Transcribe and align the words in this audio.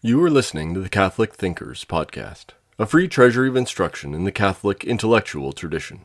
You 0.00 0.22
are 0.22 0.30
listening 0.30 0.74
to 0.74 0.80
the 0.80 0.88
Catholic 0.88 1.34
Thinkers 1.34 1.84
Podcast, 1.84 2.50
a 2.78 2.86
free 2.86 3.08
treasury 3.08 3.48
of 3.48 3.56
instruction 3.56 4.14
in 4.14 4.22
the 4.22 4.30
Catholic 4.30 4.84
intellectual 4.84 5.52
tradition. 5.52 6.04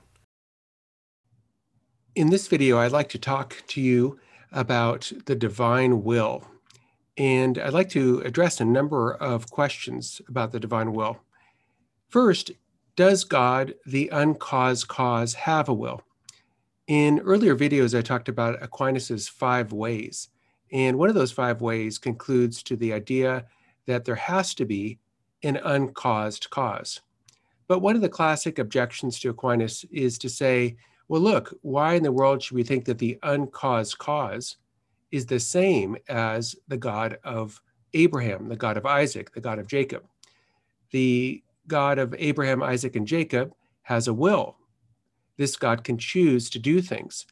In 2.16 2.32
this 2.32 2.48
video, 2.48 2.80
I'd 2.80 2.92
like 2.92 3.10
to 3.10 3.20
talk 3.20 3.62
to 3.68 3.80
you 3.80 4.20
about 4.52 5.12
the 5.28 5.36
divine 5.36 6.04
will. 6.04 6.44
And 7.18 7.60
I'd 7.60 7.74
like 7.74 7.90
to 7.90 8.22
address 8.22 8.60
a 8.60 8.66
number 8.66 9.14
of 9.14 9.52
questions 9.52 10.24
about 10.28 10.54
the 10.54 10.60
divine 10.60 10.94
will. 10.94 11.20
First, 12.10 12.50
does 12.96 13.24
God, 13.24 13.76
the 13.86 14.10
uncaused 14.12 14.88
cause, 14.88 15.36
have 15.36 15.70
a 15.70 15.74
will? 15.74 16.02
In 16.88 17.20
earlier 17.20 17.56
videos, 17.56 17.96
I 17.96 18.02
talked 18.02 18.28
about 18.28 18.64
Aquinas' 18.64 19.30
five 19.30 19.72
ways. 19.72 20.30
And 20.72 20.98
one 20.98 21.10
of 21.10 21.16
those 21.16 21.32
five 21.32 21.62
ways 21.62 22.00
concludes 22.00 22.64
to 22.64 22.76
the 22.76 22.92
idea 22.92 23.46
that 23.86 24.06
there 24.06 24.16
has 24.16 24.54
to 24.56 24.66
be 24.66 25.00
an 25.44 25.58
uncaused 25.58 26.50
cause. 26.50 27.02
But 27.68 27.80
one 27.80 27.96
of 27.96 28.02
the 28.02 28.10
classic 28.10 28.60
objections 28.60 29.20
to 29.20 29.30
Aquinas 29.30 29.86
is 29.92 30.18
to 30.20 30.30
say, 30.30 30.76
well, 31.08 31.22
look, 31.22 31.58
why 31.62 31.94
in 31.94 32.04
the 32.04 32.12
world 32.12 32.42
should 32.42 32.56
we 32.56 32.64
think 32.64 32.86
that 32.86 32.98
the 32.98 33.20
uncaused 33.24 33.98
cause 33.98 34.58
is 35.12 35.26
the 35.26 35.40
same 35.40 35.98
as 36.10 36.56
the 36.68 36.78
God 36.78 37.18
of 37.24 37.62
Abraham, 37.94 38.48
the 38.48 38.56
God 38.56 38.78
of 38.78 38.86
Isaac, 38.86 39.34
the 39.34 39.42
God 39.42 39.60
of 39.60 39.68
Jacob? 39.68 40.04
The 40.92 41.44
God 41.68 42.00
of 42.00 42.14
Abraham, 42.18 42.64
Isaac, 42.64 42.96
and 42.96 43.08
Jacob 43.08 43.54
has 43.84 44.08
a 44.08 44.14
will. 44.14 44.58
This 45.38 45.56
God 45.56 45.84
can 45.84 45.98
choose 45.98 46.50
to 46.52 46.60
do 46.60 46.82
things. 46.82 47.26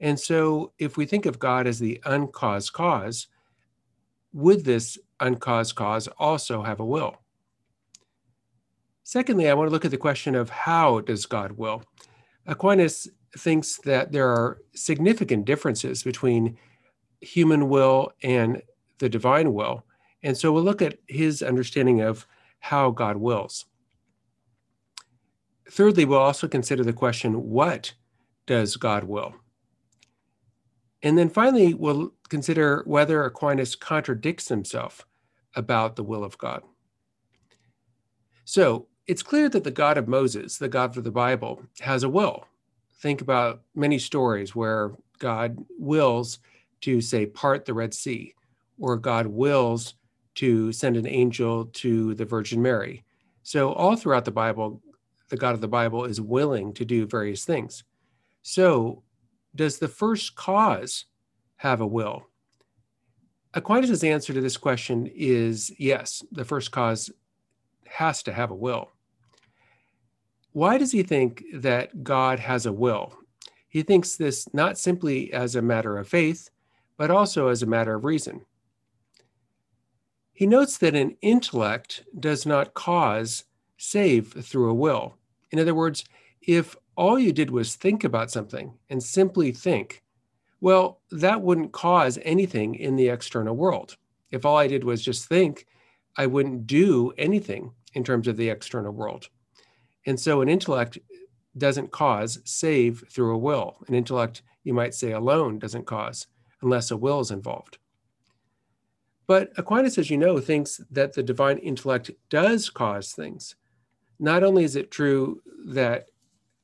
And 0.00 0.18
so, 0.18 0.72
if 0.78 0.96
we 0.96 1.06
think 1.06 1.26
of 1.26 1.38
God 1.38 1.66
as 1.66 1.78
the 1.78 2.00
uncaused 2.04 2.72
cause, 2.72 3.26
would 4.32 4.64
this 4.64 4.96
uncaused 5.20 5.74
cause 5.74 6.08
also 6.18 6.62
have 6.62 6.80
a 6.80 6.84
will? 6.84 7.16
Secondly, 9.04 9.48
I 9.48 9.54
want 9.54 9.68
to 9.68 9.72
look 9.72 9.84
at 9.84 9.90
the 9.90 9.96
question 9.96 10.34
of 10.34 10.50
how 10.50 11.00
does 11.00 11.24
God 11.24 11.52
will? 11.52 11.82
Aquinas 12.46 13.08
thinks 13.36 13.78
that 13.78 14.12
there 14.12 14.28
are 14.28 14.58
significant 14.74 15.44
differences 15.44 16.02
between 16.02 16.58
human 17.20 17.68
will 17.68 18.12
and 18.22 18.62
the 18.98 19.08
divine 19.08 19.52
will. 19.52 19.84
And 20.22 20.36
so 20.36 20.52
we'll 20.52 20.62
look 20.62 20.82
at 20.82 20.98
his 21.06 21.42
understanding 21.42 22.00
of 22.00 22.26
how 22.60 22.90
God 22.90 23.16
wills. 23.16 23.66
Thirdly, 25.70 26.04
we'll 26.04 26.18
also 26.18 26.48
consider 26.48 26.84
the 26.84 26.92
question 26.92 27.50
what 27.50 27.92
does 28.46 28.76
God 28.76 29.04
will? 29.04 29.34
And 31.02 31.16
then 31.16 31.28
finally, 31.28 31.74
we'll 31.74 32.12
consider 32.28 32.82
whether 32.86 33.24
Aquinas 33.24 33.76
contradicts 33.76 34.48
himself 34.48 35.06
about 35.54 35.96
the 35.96 36.02
will 36.02 36.24
of 36.24 36.38
God. 36.38 36.62
So 38.44 38.88
it's 39.06 39.22
clear 39.22 39.48
that 39.48 39.64
the 39.64 39.70
God 39.70 39.96
of 39.96 40.08
Moses, 40.08 40.58
the 40.58 40.68
God 40.68 40.96
of 40.96 41.04
the 41.04 41.10
Bible, 41.10 41.62
has 41.80 42.02
a 42.02 42.08
will. 42.08 42.46
Think 43.00 43.20
about 43.20 43.62
many 43.74 43.98
stories 43.98 44.54
where 44.54 44.92
God 45.18 45.56
wills 45.78 46.40
to, 46.82 47.00
say, 47.00 47.26
part 47.26 47.64
the 47.64 47.74
Red 47.74 47.94
Sea, 47.94 48.34
or 48.78 48.96
God 48.96 49.26
wills 49.26 49.94
to 50.36 50.72
send 50.72 50.96
an 50.96 51.06
angel 51.06 51.66
to 51.66 52.14
the 52.14 52.24
Virgin 52.24 52.62
Mary. 52.62 53.04
So, 53.42 53.72
all 53.72 53.96
throughout 53.96 54.24
the 54.24 54.30
Bible, 54.30 54.82
the 55.28 55.36
God 55.36 55.54
of 55.54 55.60
the 55.60 55.68
Bible 55.68 56.04
is 56.04 56.20
willing 56.20 56.72
to 56.74 56.84
do 56.84 57.06
various 57.06 57.44
things. 57.44 57.84
So, 58.42 59.02
does 59.54 59.78
the 59.78 59.88
first 59.88 60.36
cause 60.36 61.06
have 61.56 61.80
a 61.80 61.86
will? 61.86 62.26
Aquinas' 63.54 64.04
answer 64.04 64.32
to 64.32 64.40
this 64.40 64.56
question 64.56 65.10
is 65.14 65.72
yes, 65.78 66.22
the 66.30 66.44
first 66.44 66.70
cause 66.70 67.10
has 67.86 68.22
to 68.22 68.32
have 68.32 68.50
a 68.50 68.54
will. 68.54 68.92
Why 70.52 70.78
does 70.78 70.92
he 70.92 71.02
think 71.02 71.44
that 71.54 72.04
God 72.04 72.38
has 72.40 72.66
a 72.66 72.72
will? 72.72 73.14
He 73.68 73.82
thinks 73.82 74.16
this 74.16 74.52
not 74.54 74.78
simply 74.78 75.32
as 75.32 75.54
a 75.54 75.62
matter 75.62 75.96
of 75.98 76.08
faith, 76.08 76.50
but 76.96 77.10
also 77.10 77.48
as 77.48 77.62
a 77.62 77.66
matter 77.66 77.94
of 77.94 78.04
reason. 78.04 78.44
He 80.32 80.46
notes 80.46 80.78
that 80.78 80.94
an 80.94 81.16
intellect 81.20 82.04
does 82.18 82.46
not 82.46 82.74
cause 82.74 83.44
save 83.76 84.32
through 84.32 84.70
a 84.70 84.74
will. 84.74 85.16
In 85.50 85.58
other 85.58 85.74
words, 85.74 86.04
if 86.42 86.76
all 86.98 87.16
you 87.16 87.32
did 87.32 87.50
was 87.50 87.76
think 87.76 88.02
about 88.02 88.28
something 88.28 88.74
and 88.90 89.00
simply 89.00 89.52
think, 89.52 90.02
well, 90.60 91.00
that 91.12 91.40
wouldn't 91.40 91.70
cause 91.70 92.18
anything 92.22 92.74
in 92.74 92.96
the 92.96 93.08
external 93.08 93.54
world. 93.54 93.96
If 94.32 94.44
all 94.44 94.56
I 94.56 94.66
did 94.66 94.82
was 94.82 95.00
just 95.00 95.28
think, 95.28 95.66
I 96.16 96.26
wouldn't 96.26 96.66
do 96.66 97.12
anything 97.16 97.70
in 97.94 98.02
terms 98.02 98.26
of 98.26 98.36
the 98.36 98.48
external 98.48 98.92
world. 98.92 99.28
And 100.06 100.18
so 100.18 100.40
an 100.40 100.48
intellect 100.48 100.98
doesn't 101.56 101.92
cause 101.92 102.40
save 102.44 103.04
through 103.08 103.32
a 103.32 103.38
will. 103.38 103.76
An 103.86 103.94
intellect, 103.94 104.42
you 104.64 104.74
might 104.74 104.92
say, 104.92 105.12
alone 105.12 105.60
doesn't 105.60 105.86
cause 105.86 106.26
unless 106.62 106.90
a 106.90 106.96
will 106.96 107.20
is 107.20 107.30
involved. 107.30 107.78
But 109.28 109.52
Aquinas, 109.56 109.98
as 109.98 110.10
you 110.10 110.16
know, 110.16 110.40
thinks 110.40 110.80
that 110.90 111.12
the 111.12 111.22
divine 111.22 111.58
intellect 111.58 112.10
does 112.28 112.68
cause 112.68 113.12
things. 113.12 113.54
Not 114.18 114.42
only 114.42 114.64
is 114.64 114.74
it 114.74 114.90
true 114.90 115.40
that 115.66 116.08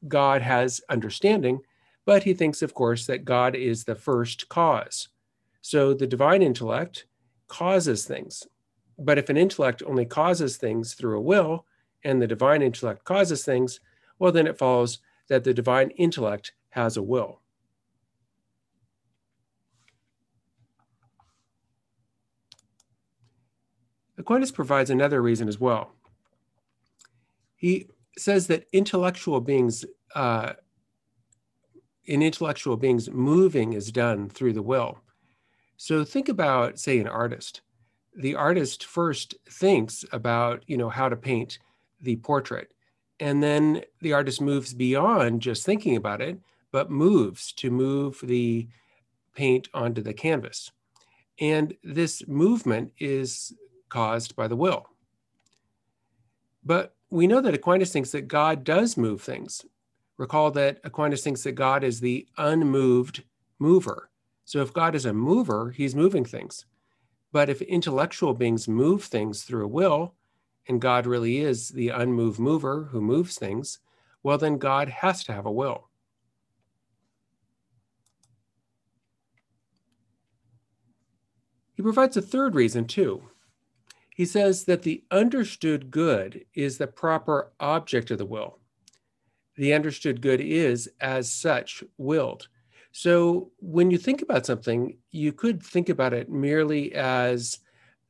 God 0.09 0.42
has 0.42 0.81
understanding, 0.88 1.60
but 2.04 2.22
he 2.22 2.34
thinks, 2.34 2.62
of 2.62 2.75
course, 2.75 3.06
that 3.06 3.25
God 3.25 3.54
is 3.54 3.84
the 3.84 3.94
first 3.94 4.48
cause. 4.48 5.09
So 5.60 5.94
the 5.94 6.06
divine 6.06 6.42
intellect 6.42 7.06
causes 7.48 8.04
things. 8.04 8.47
But 8.98 9.19
if 9.19 9.28
an 9.28 9.37
intellect 9.37 9.82
only 9.87 10.04
causes 10.04 10.56
things 10.56 10.94
through 10.94 11.19
a 11.19 11.22
will, 11.22 11.66
and 12.04 12.20
the 12.20 12.26
divine 12.26 12.62
intellect 12.62 13.04
causes 13.04 13.44
things, 13.44 13.81
well, 14.19 14.31
then 14.31 14.47
it 14.47 14.59
follows 14.59 14.98
that 15.28 15.42
the 15.42 15.54
divine 15.54 15.91
intellect 15.91 16.53
has 16.71 16.97
a 16.97 17.03
will. 17.03 17.41
Aquinas 24.16 24.53
provides 24.53 24.91
another 24.91 25.21
reason 25.21 25.48
as 25.48 25.59
well. 25.59 25.92
He 27.56 27.88
says 28.19 28.47
that 28.47 28.67
intellectual 28.73 29.41
beings 29.41 29.85
uh, 30.15 30.53
in 32.07 32.23
intellectual 32.23 32.77
beings, 32.77 33.11
moving 33.11 33.73
is 33.73 33.91
done 33.91 34.29
through 34.29 34.53
the 34.53 34.63
will. 34.63 34.99
So 35.77 36.05
think 36.05 36.29
about, 36.29 36.79
say, 36.79 36.99
an 36.99 37.09
artist. 37.09 37.63
The 38.17 38.35
artist 38.35 38.85
first 38.85 39.35
thinks 39.51 40.05
about, 40.13 40.63
you 40.67 40.77
know, 40.77 40.89
how 40.89 41.09
to 41.09 41.17
paint 41.17 41.59
the 42.01 42.17
portrait, 42.17 42.73
and 43.21 43.43
then 43.43 43.83
the 44.01 44.13
artist 44.13 44.41
moves 44.41 44.75
beyond 44.75 45.41
just 45.41 45.65
thinking 45.65 45.97
about 45.97 46.21
it, 46.21 46.39
but 46.71 46.91
moves 46.91 47.53
to 47.55 47.71
move 47.71 48.21
the 48.23 48.69
paint 49.35 49.69
onto 49.73 50.03
the 50.03 50.13
canvas. 50.13 50.71
And 51.41 51.75
this 51.83 52.27
movement 52.29 52.93
is 52.99 53.53
caused 53.89 54.37
by 54.37 54.47
the 54.49 54.57
will. 54.57 54.87
But 56.65 56.95
we 57.15 57.29
know 57.29 57.41
that 57.41 57.55
Aquinas 57.55 57.93
thinks 57.93 58.11
that 58.11 58.27
God 58.27 58.65
does 58.65 58.97
move 58.97 59.23
things. 59.23 59.65
Recall 60.17 60.51
that 60.51 60.81
Aquinas 60.83 61.23
thinks 61.23 61.45
that 61.45 61.53
God 61.53 61.85
is 61.85 62.01
the 62.01 62.27
unmoved 62.37 63.23
mover. 63.61 64.11
So 64.45 64.61
if 64.63 64.73
God 64.73 64.97
is 64.97 65.07
a 65.07 65.13
mover, 65.13 65.71
he's 65.71 65.95
moving 65.95 66.25
things. 66.25 66.67
But 67.31 67.49
if 67.49 67.63
intellectual 67.63 68.35
beings 68.35 68.67
move 68.67 69.05
things 69.05 69.45
through 69.45 69.65
a 69.65 69.69
will, 69.69 70.15
and 70.67 70.81
God 70.81 71.07
really 71.07 71.39
is 71.39 71.69
the 71.69 71.91
unmoved 71.91 72.41
mover 72.41 72.89
who 72.91 73.01
moves 73.01 73.39
things, 73.39 73.79
well, 74.25 74.37
then 74.37 74.59
God 74.59 74.89
has 74.89 75.23
to 75.25 75.33
have 75.33 75.47
a 75.47 75.53
will. 75.53 75.89
He 81.77 81.83
provides 81.83 82.17
a 82.17 82.23
third 82.23 82.57
reason, 82.57 82.87
too. 82.87 83.23
He 84.15 84.25
says 84.25 84.65
that 84.65 84.83
the 84.83 85.05
understood 85.11 85.91
good 85.91 86.47
is 86.55 86.78
the 86.78 86.87
proper 86.87 87.53
object 87.61 88.11
of 88.11 88.16
the 88.16 88.25
will 88.25 88.59
the 89.57 89.72
understood 89.72 90.21
good 90.21 90.41
is 90.41 90.91
as 91.01 91.31
such 91.31 91.84
willed. 91.97 92.49
So 92.93 93.51
when 93.61 93.91
you 93.91 93.99
think 93.99 94.22
about 94.22 94.47
something, 94.47 94.97
you 95.11 95.33
could 95.33 95.63
think 95.63 95.89
about 95.89 96.13
it 96.13 96.28
merely 96.28 96.95
as 96.95 97.59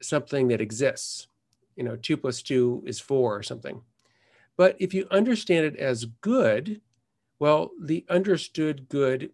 something 0.03 0.49
that 0.49 0.61
exists. 0.61 1.29
You 1.77 1.85
know, 1.85 1.97
two 1.97 2.17
plus 2.17 2.43
two 2.43 2.83
is 2.87 3.01
four 3.01 3.37
or 3.37 3.43
something. 3.43 3.83
But 4.57 4.77
if 4.79 4.95
you 4.95 5.07
understand 5.11 5.67
it 5.67 5.77
as 5.77 6.05
good, 6.05 6.81
well, 7.39 7.73
the 7.81 8.05
understood 8.09 8.89
good 8.89 9.31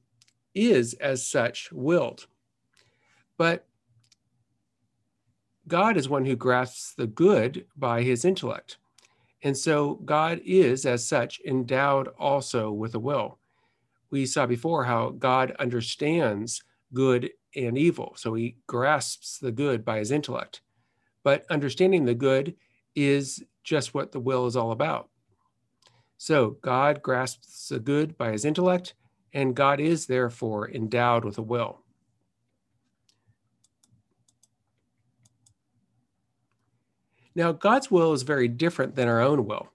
is 0.55 0.95
as 0.95 1.27
such 1.27 1.71
willed. 1.73 2.27
But 3.37 3.67
God 5.71 5.97
is 5.97 6.09
one 6.09 6.27
who 6.27 6.37
grasps 6.37 6.93
the 6.95 7.07
good 7.07 7.65
by 7.77 8.03
his 8.03 8.27
intellect. 8.27 8.77
And 9.43 9.57
so 9.57 9.95
God 10.05 10.43
is, 10.45 10.85
as 10.85 11.09
such, 11.09 11.41
endowed 11.47 12.09
also 12.19 12.71
with 12.73 12.95
a 12.95 12.99
will. 12.99 13.39
We 14.11 14.27
saw 14.27 14.45
before 14.45 14.85
how 14.85 15.11
God 15.11 15.53
understands 15.59 16.63
good 16.93 17.31
and 17.57 17.79
evil. 17.79 18.15
So 18.17 18.35
he 18.35 18.57
grasps 18.67 19.39
the 19.39 19.53
good 19.53 19.85
by 19.85 19.99
his 19.99 20.11
intellect. 20.11 20.61
but 21.23 21.45
understanding 21.51 22.05
the 22.05 22.15
good 22.15 22.55
is 22.95 23.43
just 23.65 23.95
what 23.95 24.13
the 24.13 24.21
will 24.21 24.47
is 24.47 24.57
all 24.57 24.73
about. 24.73 25.09
So 26.17 26.59
God 26.63 27.03
grasps 27.03 27.69
the 27.69 27.79
good 27.79 28.17
by 28.19 28.33
his 28.33 28.45
intellect, 28.45 28.95
and 29.33 29.55
God 29.55 29.81
is 29.81 30.07
therefore 30.07 30.71
endowed 30.71 31.25
with 31.25 31.39
a 31.39 31.43
will. 31.43 31.81
Now, 37.35 37.53
God's 37.53 37.91
will 37.91 38.13
is 38.13 38.23
very 38.23 38.49
different 38.49 38.97
than 38.97 39.09
our 39.09 39.21
own 39.21 39.47
will. 39.47 39.69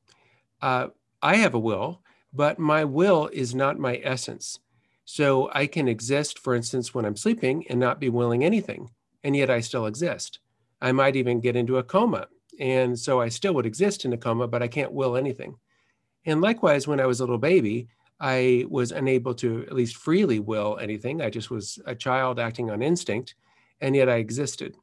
Uh, 0.61 0.87
I 1.21 1.37
have 1.37 1.53
a 1.53 1.59
will, 1.59 2.01
but 2.33 2.59
my 2.59 2.83
will 2.83 3.29
is 3.31 3.55
not 3.55 3.79
my 3.79 4.01
essence. 4.03 4.59
So 5.05 5.49
I 5.53 5.67
can 5.67 5.87
exist, 5.87 6.39
for 6.39 6.55
instance, 6.55 6.93
when 6.93 7.05
I'm 7.05 7.15
sleeping 7.15 7.65
and 7.69 7.79
not 7.79 7.99
be 7.99 8.09
willing 8.09 8.43
anything, 8.43 8.89
and 9.23 9.35
yet 9.35 9.49
I 9.49 9.59
still 9.59 9.85
exist. 9.85 10.39
I 10.81 10.91
might 10.91 11.15
even 11.15 11.39
get 11.39 11.55
into 11.55 11.77
a 11.77 11.83
coma. 11.83 12.27
And 12.59 12.97
so 12.97 13.21
I 13.21 13.29
still 13.29 13.53
would 13.53 13.65
exist 13.65 14.05
in 14.05 14.13
a 14.13 14.17
coma, 14.17 14.47
but 14.47 14.63
I 14.63 14.67
can't 14.67 14.91
will 14.91 15.15
anything. 15.15 15.57
And 16.25 16.41
likewise, 16.41 16.87
when 16.87 16.99
I 16.99 17.05
was 17.05 17.19
a 17.19 17.23
little 17.23 17.37
baby, 17.37 17.87
I 18.19 18.65
was 18.69 18.91
unable 18.91 19.33
to 19.35 19.63
at 19.63 19.73
least 19.73 19.97
freely 19.97 20.39
will 20.39 20.77
anything. 20.81 21.21
I 21.21 21.29
just 21.29 21.51
was 21.51 21.79
a 21.85 21.95
child 21.95 22.39
acting 22.39 22.71
on 22.71 22.81
instinct, 22.81 23.35
and 23.81 23.95
yet 23.95 24.09
I 24.09 24.15
existed. 24.15 24.75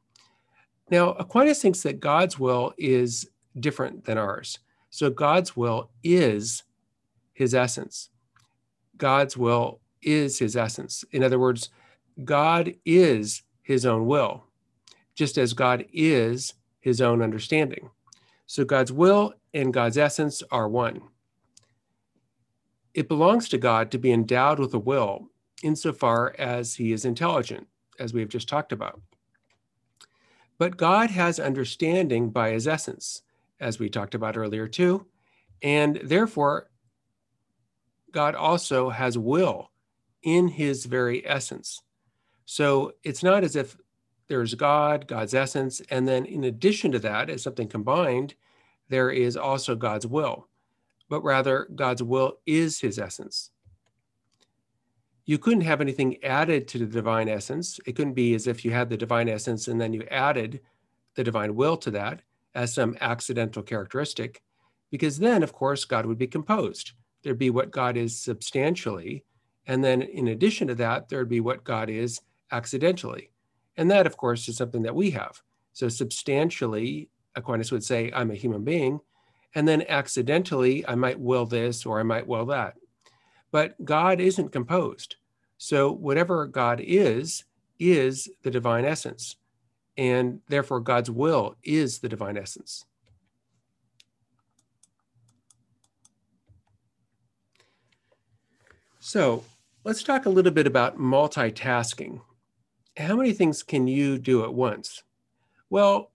Now, 0.89 1.11
Aquinas 1.11 1.61
thinks 1.61 1.81
that 1.83 1.99
God's 1.99 2.37
will 2.37 2.73
is 2.77 3.29
different 3.59 4.05
than 4.05 4.17
ours. 4.17 4.59
So 4.89 5.09
God's 5.09 5.55
will 5.55 5.89
is 6.03 6.63
his 7.33 7.55
essence. 7.55 8.09
God's 8.97 9.35
will 9.35 9.79
is 10.01 10.39
his 10.39 10.55
essence. 10.55 11.03
In 11.11 11.23
other 11.23 11.39
words, 11.39 11.69
God 12.23 12.75
is 12.85 13.41
his 13.63 13.85
own 13.85 14.05
will, 14.05 14.45
just 15.15 15.37
as 15.37 15.53
God 15.53 15.85
is 15.91 16.53
his 16.79 17.01
own 17.01 17.21
understanding. 17.21 17.89
So 18.45 18.65
God's 18.65 18.91
will 18.91 19.33
and 19.53 19.73
God's 19.73 19.97
essence 19.97 20.43
are 20.51 20.67
one. 20.67 21.01
It 22.93 23.07
belongs 23.07 23.49
to 23.49 23.57
God 23.57 23.89
to 23.91 23.97
be 23.97 24.11
endowed 24.11 24.59
with 24.59 24.73
a 24.73 24.79
will 24.79 25.29
insofar 25.63 26.35
as 26.37 26.75
he 26.75 26.91
is 26.91 27.05
intelligent, 27.05 27.67
as 27.99 28.13
we 28.13 28.19
have 28.19 28.29
just 28.29 28.49
talked 28.49 28.71
about. 28.71 29.01
But 30.63 30.77
God 30.77 31.11
has 31.11 31.41
understanding 31.41 32.29
by 32.29 32.51
his 32.51 32.69
essence, 32.69 33.23
as 33.59 33.79
we 33.79 33.89
talked 33.89 34.15
about 34.15 34.37
earlier 34.37 34.65
too, 34.65 35.05
and 35.61 35.99
therefore 36.01 36.69
God 38.13 38.33
also 38.33 38.89
has 38.89 39.17
will 39.17 39.71
in 40.21 40.47
his 40.47 40.85
very 40.85 41.27
essence. 41.27 41.81
So 42.45 42.93
it's 43.03 43.21
not 43.21 43.43
as 43.43 43.57
if 43.57 43.75
there's 44.29 44.55
God, 44.55 45.05
God's 45.05 45.33
essence, 45.33 45.81
and 45.89 46.07
then 46.07 46.23
in 46.25 46.45
addition 46.45 46.93
to 46.93 46.99
that, 46.99 47.29
as 47.29 47.43
something 47.43 47.67
combined, 47.67 48.35
there 48.87 49.09
is 49.09 49.35
also 49.35 49.75
God's 49.75 50.07
will, 50.07 50.47
but 51.09 51.25
rather 51.25 51.67
God's 51.75 52.03
will 52.03 52.37
is 52.45 52.79
his 52.79 52.97
essence. 52.97 53.51
You 55.25 55.37
couldn't 55.37 55.61
have 55.61 55.81
anything 55.81 56.21
added 56.23 56.67
to 56.69 56.79
the 56.79 56.85
divine 56.85 57.29
essence. 57.29 57.79
It 57.85 57.95
couldn't 57.95 58.13
be 58.13 58.35
as 58.35 58.47
if 58.47 58.65
you 58.65 58.71
had 58.71 58.89
the 58.89 58.97
divine 58.97 59.29
essence 59.29 59.67
and 59.67 59.79
then 59.79 59.93
you 59.93 60.03
added 60.11 60.59
the 61.15 61.23
divine 61.23 61.55
will 61.55 61.77
to 61.77 61.91
that 61.91 62.21
as 62.55 62.73
some 62.73 62.97
accidental 63.01 63.63
characteristic, 63.63 64.43
because 64.91 65.17
then, 65.17 65.41
of 65.41 65.53
course, 65.53 65.85
God 65.85 66.05
would 66.05 66.17
be 66.17 66.27
composed. 66.27 66.91
There'd 67.23 67.39
be 67.39 67.49
what 67.49 67.71
God 67.71 67.97
is 67.97 68.19
substantially, 68.19 69.23
and 69.65 69.83
then 69.83 70.01
in 70.01 70.27
addition 70.27 70.67
to 70.67 70.75
that, 70.75 71.09
there'd 71.09 71.29
be 71.29 71.39
what 71.39 71.63
God 71.63 71.89
is 71.89 72.21
accidentally. 72.51 73.31
And 73.77 73.89
that, 73.89 74.05
of 74.05 74.17
course, 74.17 74.47
is 74.47 74.57
something 74.57 74.83
that 74.83 74.93
we 74.93 75.11
have. 75.11 75.41
So 75.71 75.87
substantially, 75.89 77.09
Aquinas 77.35 77.71
would 77.71 77.83
say, 77.83 78.11
I'm 78.13 78.29
a 78.29 78.35
human 78.35 78.63
being. 78.63 78.99
And 79.55 79.67
then 79.67 79.83
accidentally, 79.87 80.87
I 80.87 80.95
might 80.95 81.19
will 81.19 81.45
this 81.45 81.85
or 81.85 81.99
I 81.99 82.03
might 82.03 82.27
will 82.27 82.45
that. 82.47 82.75
But 83.53 83.85
God 83.85 84.19
isn't 84.19 84.51
composed. 84.51 85.17
So 85.59 85.91
whatever 85.91 86.47
God 86.47 86.81
is, 86.83 87.43
is 87.79 88.27
the 88.41 88.49
divine 88.49 88.83
essence. 88.83 89.35
And 89.95 90.41
therefore, 90.49 90.79
God's 90.79 91.11
will 91.11 91.55
is 91.63 91.99
the 91.99 92.09
divine 92.09 92.35
essence. 92.35 92.85
So 98.99 99.43
let's 99.83 100.01
talk 100.01 100.25
a 100.25 100.31
little 100.31 100.51
bit 100.51 100.65
about 100.65 100.97
multitasking. 100.97 102.21
How 102.97 103.15
many 103.15 103.33
things 103.33 103.61
can 103.61 103.85
you 103.85 104.17
do 104.17 104.43
at 104.43 104.53
once? 104.53 105.03
Well, 105.69 106.11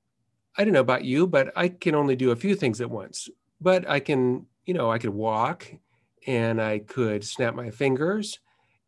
I 0.57 0.65
don't 0.65 0.75
know 0.75 0.81
about 0.81 1.05
you, 1.05 1.29
but 1.29 1.53
I 1.55 1.69
can 1.69 1.95
only 1.95 2.17
do 2.17 2.33
a 2.33 2.37
few 2.37 2.57
things 2.57 2.81
at 2.81 2.91
once. 2.91 3.29
But 3.61 3.89
I 3.89 4.01
can, 4.01 4.47
you 4.67 4.75
know, 4.75 4.91
I 4.91 4.99
could 4.99 5.11
walk 5.11 5.73
and 6.29 6.61
I 6.61 6.79
could 6.81 7.25
snap 7.25 7.55
my 7.55 7.71
fingers 7.71 8.39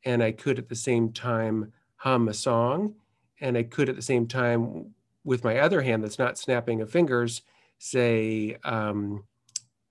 and 0.04 0.22
I 0.22 0.30
could 0.30 0.58
at 0.58 0.68
the 0.68 0.76
same 0.76 1.10
time 1.10 1.72
hum 1.96 2.28
a 2.28 2.34
song 2.34 2.94
and 3.40 3.56
I 3.56 3.62
could 3.62 3.88
at 3.88 3.96
the 3.96 4.02
same 4.02 4.26
time 4.26 4.94
with 5.24 5.42
my 5.42 5.58
other 5.58 5.80
hand 5.80 6.04
that's 6.04 6.18
not 6.18 6.38
snapping 6.38 6.82
of 6.82 6.90
fingers 6.90 7.42
say 7.78 8.58
um, 8.62 9.24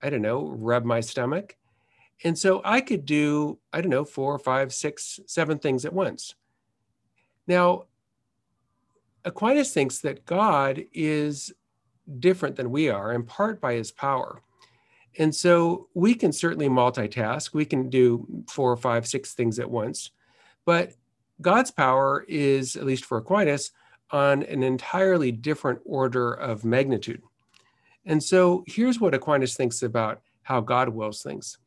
I 0.00 0.08
don't 0.08 0.22
know, 0.22 0.46
rub 0.46 0.84
my 0.84 1.00
stomach 1.00 1.56
and 2.22 2.38
so 2.38 2.60
I 2.64 2.80
could 2.80 3.04
do, 3.04 3.58
I 3.72 3.80
don't 3.80 3.90
know, 3.90 4.04
four, 4.04 4.38
five, 4.38 4.72
six, 4.72 5.18
seven 5.26 5.58
things 5.58 5.84
at 5.84 5.92
once. 5.92 6.34
Now, 7.46 7.86
Aquinas 9.24 9.72
thinks 9.72 9.98
that 10.00 10.24
God 10.24 10.84
is 10.92 11.52
different 12.18 12.56
than 12.56 12.70
we 12.70 12.88
are, 12.88 13.12
in 13.12 13.24
part 13.24 13.60
by 13.60 13.74
his 13.74 13.90
power. 13.90 14.42
And 15.18 15.34
so 15.34 15.88
we 15.94 16.14
can 16.14 16.32
certainly 16.32 16.68
multitask. 16.68 17.52
We 17.52 17.64
can 17.64 17.90
do 17.90 18.44
four, 18.48 18.76
five, 18.76 19.06
six 19.06 19.34
things 19.34 19.58
at 19.58 19.70
once. 19.70 20.10
But 20.64 20.92
God's 21.40 21.70
power 21.70 22.24
is, 22.28 22.76
at 22.76 22.84
least 22.84 23.04
for 23.04 23.18
Aquinas, 23.18 23.72
on 24.10 24.42
an 24.44 24.62
entirely 24.62 25.32
different 25.32 25.80
order 25.84 26.32
of 26.32 26.64
magnitude. 26.64 27.22
And 28.04 28.22
so 28.22 28.64
here's 28.66 29.00
what 29.00 29.14
Aquinas 29.14 29.56
thinks 29.56 29.82
about 29.82 30.20
how 30.42 30.60
God 30.60 30.88
wills 30.88 31.22
things. 31.22 31.58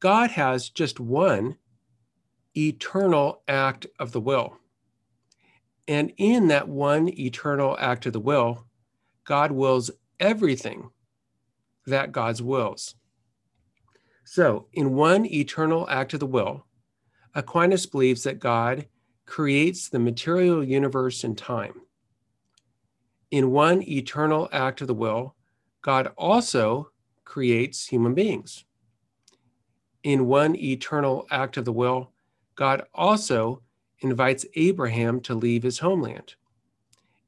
God 0.00 0.30
has 0.30 0.68
just 0.68 1.00
one 1.00 1.56
eternal 2.56 3.42
act 3.48 3.86
of 3.98 4.12
the 4.12 4.20
will. 4.20 4.58
And 5.88 6.12
in 6.16 6.48
that 6.48 6.68
one 6.68 7.08
eternal 7.18 7.76
act 7.78 8.06
of 8.06 8.12
the 8.12 8.20
will, 8.20 8.66
God 9.24 9.52
wills 9.52 9.90
everything 10.20 10.90
that 11.86 12.12
God's 12.12 12.42
wills. 12.42 12.94
So, 14.24 14.66
in 14.72 14.94
one 14.94 15.26
eternal 15.26 15.88
act 15.90 16.14
of 16.14 16.20
the 16.20 16.26
will, 16.26 16.66
Aquinas 17.34 17.86
believes 17.86 18.22
that 18.22 18.38
God 18.38 18.86
creates 19.26 19.88
the 19.88 19.98
material 19.98 20.64
universe 20.64 21.24
and 21.24 21.36
time. 21.36 21.82
In 23.30 23.50
one 23.50 23.82
eternal 23.82 24.48
act 24.52 24.80
of 24.80 24.86
the 24.86 24.94
will, 24.94 25.34
God 25.82 26.12
also 26.16 26.90
creates 27.24 27.86
human 27.86 28.14
beings 28.14 28.64
in 30.04 30.26
one 30.26 30.54
eternal 30.54 31.26
act 31.30 31.56
of 31.56 31.64
the 31.64 31.72
will, 31.72 32.12
God 32.54 32.84
also 32.94 33.62
invites 34.00 34.44
Abraham 34.54 35.20
to 35.22 35.34
leave 35.34 35.62
his 35.62 35.78
homeland. 35.78 36.34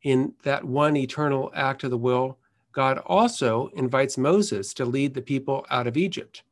In 0.02 0.34
that 0.42 0.64
one 0.64 0.96
eternal 0.96 1.50
act 1.54 1.82
of 1.82 1.90
the 1.90 1.98
will, 1.98 2.38
God 2.76 2.98
also 3.06 3.68
invites 3.68 4.18
Moses 4.18 4.74
to 4.74 4.84
lead 4.84 5.14
the 5.14 5.22
people 5.22 5.64
out 5.70 5.86
of 5.86 5.96
Egypt. 5.96 6.42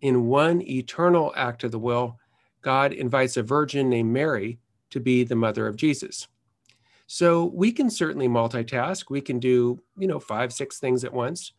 In 0.00 0.26
one 0.26 0.60
eternal 0.62 1.32
act 1.36 1.62
of 1.62 1.70
the 1.70 1.78
will, 1.78 2.18
God 2.62 2.92
invites 2.92 3.36
a 3.36 3.44
virgin 3.44 3.88
named 3.88 4.12
Mary 4.12 4.58
to 4.90 4.98
be 4.98 5.22
the 5.22 5.36
mother 5.36 5.68
of 5.68 5.76
Jesus. 5.76 6.26
So 7.06 7.44
we 7.44 7.70
can 7.70 7.90
certainly 7.90 8.26
multitask. 8.26 9.04
We 9.08 9.20
can 9.20 9.38
do, 9.38 9.80
you 9.96 10.08
know, 10.08 10.18
five, 10.18 10.52
six 10.52 10.80
things 10.80 11.04
at 11.04 11.12
once. 11.12 11.52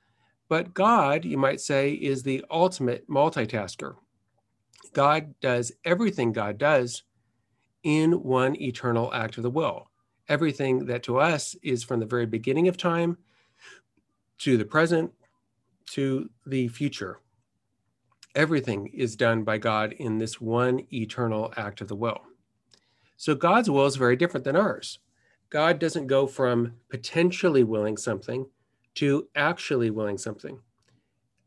But 0.50 0.74
God, 0.74 1.24
you 1.24 1.38
might 1.38 1.62
say, 1.62 1.94
is 1.94 2.24
the 2.24 2.44
ultimate 2.52 3.08
multitasker. 3.10 3.96
God 4.92 5.34
does 5.40 5.72
everything 5.86 6.34
God 6.34 6.58
does 6.58 7.04
in 7.84 8.22
one 8.22 8.62
eternal 8.62 9.14
act 9.14 9.38
of 9.38 9.44
the 9.44 9.50
will. 9.50 9.90
Everything 10.28 10.88
that 10.88 11.04
to 11.04 11.20
us 11.20 11.56
is 11.64 11.86
from 11.86 12.02
the 12.02 12.06
very 12.06 12.26
beginning 12.26 12.68
of 12.68 12.76
time 12.76 13.18
to 14.42 14.58
the 14.58 14.66
present 14.66 15.12
to 15.86 16.30
the 16.48 16.68
future. 16.68 17.20
Everything 18.34 18.88
is 18.88 19.16
done 19.16 19.44
by 19.44 19.58
God 19.58 19.94
in 19.94 20.18
this 20.18 20.42
one 20.42 20.86
eternal 20.92 21.54
act 21.58 21.82
of 21.82 21.88
the 21.88 21.96
will. 21.96 22.22
So 23.18 23.36
God's 23.36 23.70
will 23.70 23.86
is 23.86 23.98
very 23.98 24.16
different 24.16 24.44
than 24.44 24.56
ours. 24.56 24.98
God 25.52 25.78
doesn't 25.78 26.08
go 26.08 26.26
from 26.26 26.74
potentially 26.90 27.64
willing 27.64 27.98
something 27.98 28.48
to 28.96 29.28
actually 29.36 29.92
willing 29.92 30.18
something. 30.18 30.60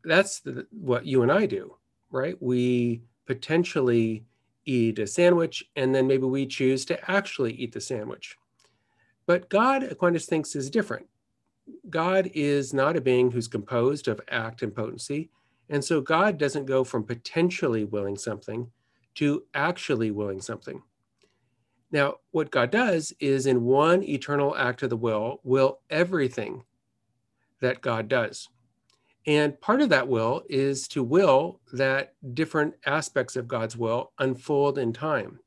That's 0.05 0.41
the, 0.41 0.67
what 0.71 1.05
you 1.05 1.23
and 1.23 1.33
I 1.33 1.47
do, 1.47 1.77
right? 2.13 2.41
We 2.41 3.03
potentially 3.27 4.25
eat 4.67 5.01
a 5.01 5.07
sandwich 5.07 5.65
and 5.75 5.93
then 5.93 6.07
maybe 6.07 6.27
we 6.27 6.47
choose 6.47 6.85
to 6.85 7.11
actually 7.11 7.55
eat 7.55 7.73
the 7.73 7.81
sandwich. 7.81 8.37
But 9.27 9.49
God, 9.49 9.83
Aquinas 9.83 10.27
thinks, 10.27 10.55
is 10.55 10.71
different. 10.71 11.07
God 11.91 12.31
is 12.35 12.75
not 12.75 12.97
a 12.97 13.01
being 13.01 13.31
who's 13.31 13.49
composed 13.49 14.09
of 14.09 14.21
act 14.29 14.63
and 14.63 14.75
potency. 14.75 15.31
And 15.69 15.85
so 15.85 16.01
God 16.01 16.39
doesn't 16.39 16.67
go 16.67 16.85
from 16.85 17.05
potentially 17.05 17.85
willing 17.85 18.17
something 18.17 18.71
to 19.17 19.45
actually 19.55 20.11
willing 20.11 20.41
something. 20.41 20.83
Now, 21.91 22.17
what 22.33 22.51
God 22.51 22.71
does 22.71 23.13
is 23.21 23.47
in 23.47 23.63
one 23.63 24.03
eternal 24.03 24.57
act 24.57 24.83
of 24.83 24.91
the 24.91 24.97
will, 24.97 25.41
will 25.45 25.79
everything 25.91 26.65
that 27.61 27.81
God 27.81 28.09
does. 28.09 28.49
And 29.27 29.59
part 29.61 29.81
of 29.81 29.89
that 29.91 30.09
will 30.09 30.43
is 30.51 30.87
to 30.89 31.03
will 31.03 31.61
that 31.73 32.15
different 32.35 32.75
aspects 32.85 33.37
of 33.37 33.49
God's 33.49 33.77
will 33.77 34.13
unfold 34.19 34.79
in 34.79 34.93
time. 34.93 35.39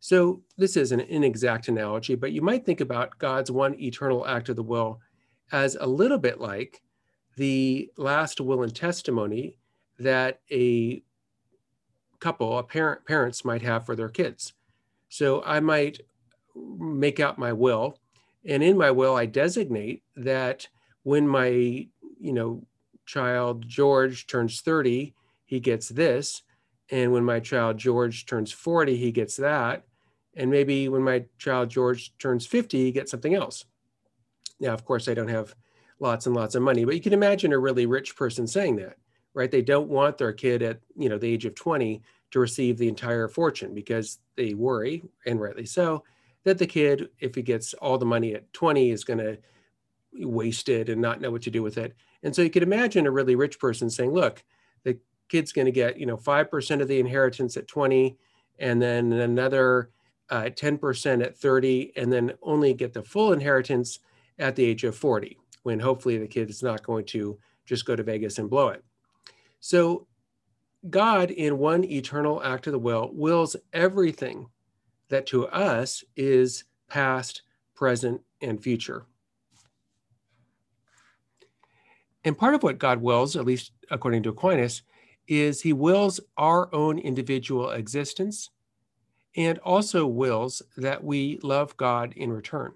So, 0.00 0.42
this 0.56 0.76
is 0.76 0.92
an 0.92 1.00
inexact 1.00 1.68
analogy, 1.68 2.14
but 2.14 2.32
you 2.32 2.42
might 2.42 2.64
think 2.64 2.80
about 2.80 3.18
God's 3.18 3.50
one 3.50 3.74
eternal 3.80 4.26
act 4.26 4.48
of 4.48 4.56
the 4.56 4.62
will 4.62 5.00
as 5.52 5.76
a 5.80 5.86
little 5.86 6.18
bit 6.18 6.40
like 6.40 6.82
the 7.36 7.90
last 7.96 8.40
will 8.40 8.62
and 8.62 8.74
testimony 8.74 9.58
that 9.98 10.40
a 10.50 11.02
couple, 12.20 12.58
a 12.58 12.62
parent, 12.62 13.04
parents 13.06 13.44
might 13.44 13.62
have 13.62 13.86
for 13.86 13.94
their 13.96 14.08
kids. 14.08 14.54
So 15.08 15.42
I 15.44 15.60
might 15.60 16.00
make 16.54 17.20
out 17.20 17.38
my 17.38 17.52
will, 17.52 17.98
and 18.44 18.62
in 18.62 18.76
my 18.76 18.90
will, 18.90 19.14
I 19.16 19.26
designate 19.26 20.02
that 20.16 20.68
when 21.02 21.26
my, 21.26 21.48
you 21.48 22.32
know, 22.32 22.62
child 23.06 23.66
George 23.66 24.26
turns 24.26 24.60
30, 24.60 25.14
he 25.44 25.60
gets 25.60 25.88
this, 25.88 26.42
and 26.90 27.12
when 27.12 27.24
my 27.24 27.40
child 27.40 27.78
George 27.78 28.26
turns 28.26 28.52
40, 28.52 28.96
he 28.96 29.12
gets 29.12 29.36
that, 29.36 29.84
and 30.36 30.50
maybe 30.50 30.88
when 30.88 31.02
my 31.02 31.24
child 31.38 31.68
George 31.70 32.16
turns 32.18 32.46
50, 32.46 32.84
he 32.84 32.92
gets 32.92 33.10
something 33.10 33.34
else. 33.34 33.64
Now, 34.60 34.72
of 34.74 34.84
course, 34.84 35.08
I 35.08 35.14
don't 35.14 35.28
have 35.28 35.54
lots 36.00 36.26
and 36.26 36.34
lots 36.34 36.54
of 36.54 36.62
money, 36.62 36.84
but 36.84 36.94
you 36.94 37.00
can 37.00 37.12
imagine 37.12 37.52
a 37.52 37.58
really 37.58 37.86
rich 37.86 38.16
person 38.16 38.46
saying 38.46 38.76
that, 38.76 38.96
right? 39.34 39.50
They 39.50 39.62
don't 39.62 39.88
want 39.88 40.18
their 40.18 40.32
kid 40.32 40.62
at, 40.62 40.80
you 40.96 41.08
know, 41.08 41.18
the 41.18 41.32
age 41.32 41.44
of 41.44 41.54
20 41.54 42.02
to 42.30 42.40
receive 42.40 42.78
the 42.78 42.88
entire 42.88 43.28
fortune 43.28 43.74
because 43.74 44.18
they 44.36 44.54
worry, 44.54 45.02
and 45.26 45.40
rightly 45.40 45.66
so, 45.66 46.04
that 46.44 46.58
the 46.58 46.66
kid, 46.66 47.08
if 47.20 47.34
he 47.34 47.42
gets 47.42 47.74
all 47.74 47.98
the 47.98 48.06
money 48.06 48.34
at 48.34 48.52
20, 48.52 48.90
is 48.90 49.04
going 49.04 49.18
to 49.18 49.38
waste 50.12 50.68
it 50.68 50.88
and 50.88 51.00
not 51.00 51.20
know 51.20 51.30
what 51.30 51.42
to 51.42 51.50
do 51.50 51.62
with 51.62 51.78
it. 51.78 51.94
And 52.22 52.34
so 52.34 52.42
you 52.42 52.50
could 52.50 52.62
imagine 52.62 53.06
a 53.06 53.10
really 53.10 53.34
rich 53.34 53.58
person 53.58 53.90
saying, 53.90 54.12
look, 54.12 54.42
the 54.84 54.98
kid's 55.28 55.52
going 55.52 55.66
to 55.66 55.72
get, 55.72 55.98
you 55.98 56.06
know, 56.06 56.16
5% 56.16 56.80
of 56.80 56.88
the 56.88 57.00
inheritance 57.00 57.56
at 57.56 57.68
20, 57.68 58.16
and 58.58 58.82
then 58.82 59.12
another 59.12 59.90
uh, 60.30 60.44
10% 60.44 61.24
at 61.24 61.36
30, 61.36 61.92
and 61.96 62.12
then 62.12 62.32
only 62.42 62.74
get 62.74 62.92
the 62.92 63.02
full 63.02 63.32
inheritance 63.32 64.00
at 64.38 64.56
the 64.56 64.64
age 64.64 64.84
of 64.84 64.96
40, 64.96 65.38
when 65.62 65.80
hopefully 65.80 66.18
the 66.18 66.26
kid 66.26 66.50
is 66.50 66.62
not 66.62 66.82
going 66.82 67.04
to 67.06 67.38
just 67.66 67.84
go 67.84 67.96
to 67.96 68.02
Vegas 68.02 68.38
and 68.38 68.48
blow 68.50 68.68
it. 68.68 68.84
So 69.60 70.06
God, 70.88 71.30
in 71.30 71.58
one 71.58 71.84
eternal 71.84 72.42
act 72.42 72.66
of 72.66 72.72
the 72.72 72.78
will, 72.78 73.10
wills 73.12 73.56
everything 73.72 74.46
that 75.08 75.26
to 75.26 75.46
us 75.48 76.04
is 76.16 76.64
past, 76.88 77.42
present, 77.74 78.20
and 78.40 78.62
future. 78.62 79.06
And 82.24 82.36
part 82.36 82.54
of 82.54 82.62
what 82.62 82.78
God 82.78 83.00
wills, 83.00 83.36
at 83.36 83.44
least 83.44 83.72
according 83.90 84.22
to 84.24 84.30
Aquinas, 84.30 84.82
is 85.26 85.60
he 85.60 85.72
wills 85.72 86.20
our 86.36 86.72
own 86.74 86.98
individual 86.98 87.70
existence 87.70 88.50
and 89.36 89.58
also 89.58 90.06
wills 90.06 90.62
that 90.76 91.02
we 91.02 91.38
love 91.42 91.76
God 91.76 92.12
in 92.16 92.32
return. 92.32 92.72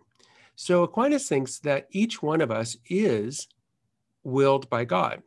So 0.62 0.82
Aquinas 0.82 1.28
thinks 1.28 1.58
that 1.60 1.88
each 1.90 2.22
one 2.22 2.40
of 2.40 2.50
us 2.50 2.76
is 2.88 3.48
willed 4.22 4.70
by 4.70 4.84
God 4.84 5.22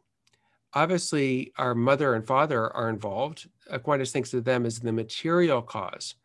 obviously 0.75 1.53
our 1.57 1.73
mother 1.73 2.13
and 2.13 2.27
father 2.27 2.71
are 2.75 2.89
involved. 2.89 3.49
Aquinas 3.69 4.11
thinks 4.11 4.33
of 4.33 4.43
them 4.43 4.65
as 4.65 4.79
the 4.79 4.91
material 4.91 5.61
cause, 5.61 6.15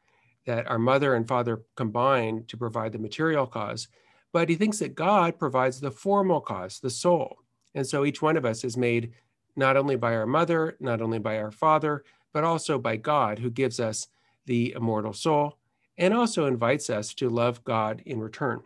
that 0.44 0.68
our 0.68 0.78
mother 0.78 1.14
and 1.14 1.26
father 1.26 1.62
combine 1.76 2.44
to 2.48 2.56
provide 2.56 2.92
the 2.92 2.98
material 2.98 3.46
cause. 3.46 3.88
But 4.32 4.48
he 4.48 4.56
thinks 4.56 4.80
that 4.80 4.94
God 4.94 5.38
provides 5.38 5.80
the 5.80 5.90
formal 5.90 6.40
cause, 6.40 6.80
the 6.80 6.90
soul. 6.90 7.38
And 7.74 7.86
so 7.86 8.04
each 8.04 8.20
one 8.20 8.36
of 8.36 8.44
us 8.44 8.64
is 8.64 8.76
made 8.76 9.12
not 9.56 9.76
only 9.76 9.96
by 9.96 10.14
our 10.14 10.26
mother, 10.26 10.76
not 10.80 11.00
only 11.00 11.18
by 11.18 11.38
our 11.38 11.52
father, 11.52 12.04
but 12.32 12.44
also 12.44 12.78
by 12.78 12.96
God, 12.96 13.38
who 13.38 13.50
gives 13.50 13.80
us 13.80 14.08
the 14.46 14.72
immortal 14.76 15.12
soul 15.12 15.56
and 15.98 16.14
also 16.14 16.46
invites 16.46 16.90
us 16.90 17.12
to 17.14 17.28
love 17.28 17.62
God 17.62 18.02
in 18.06 18.20
return. 18.20 18.62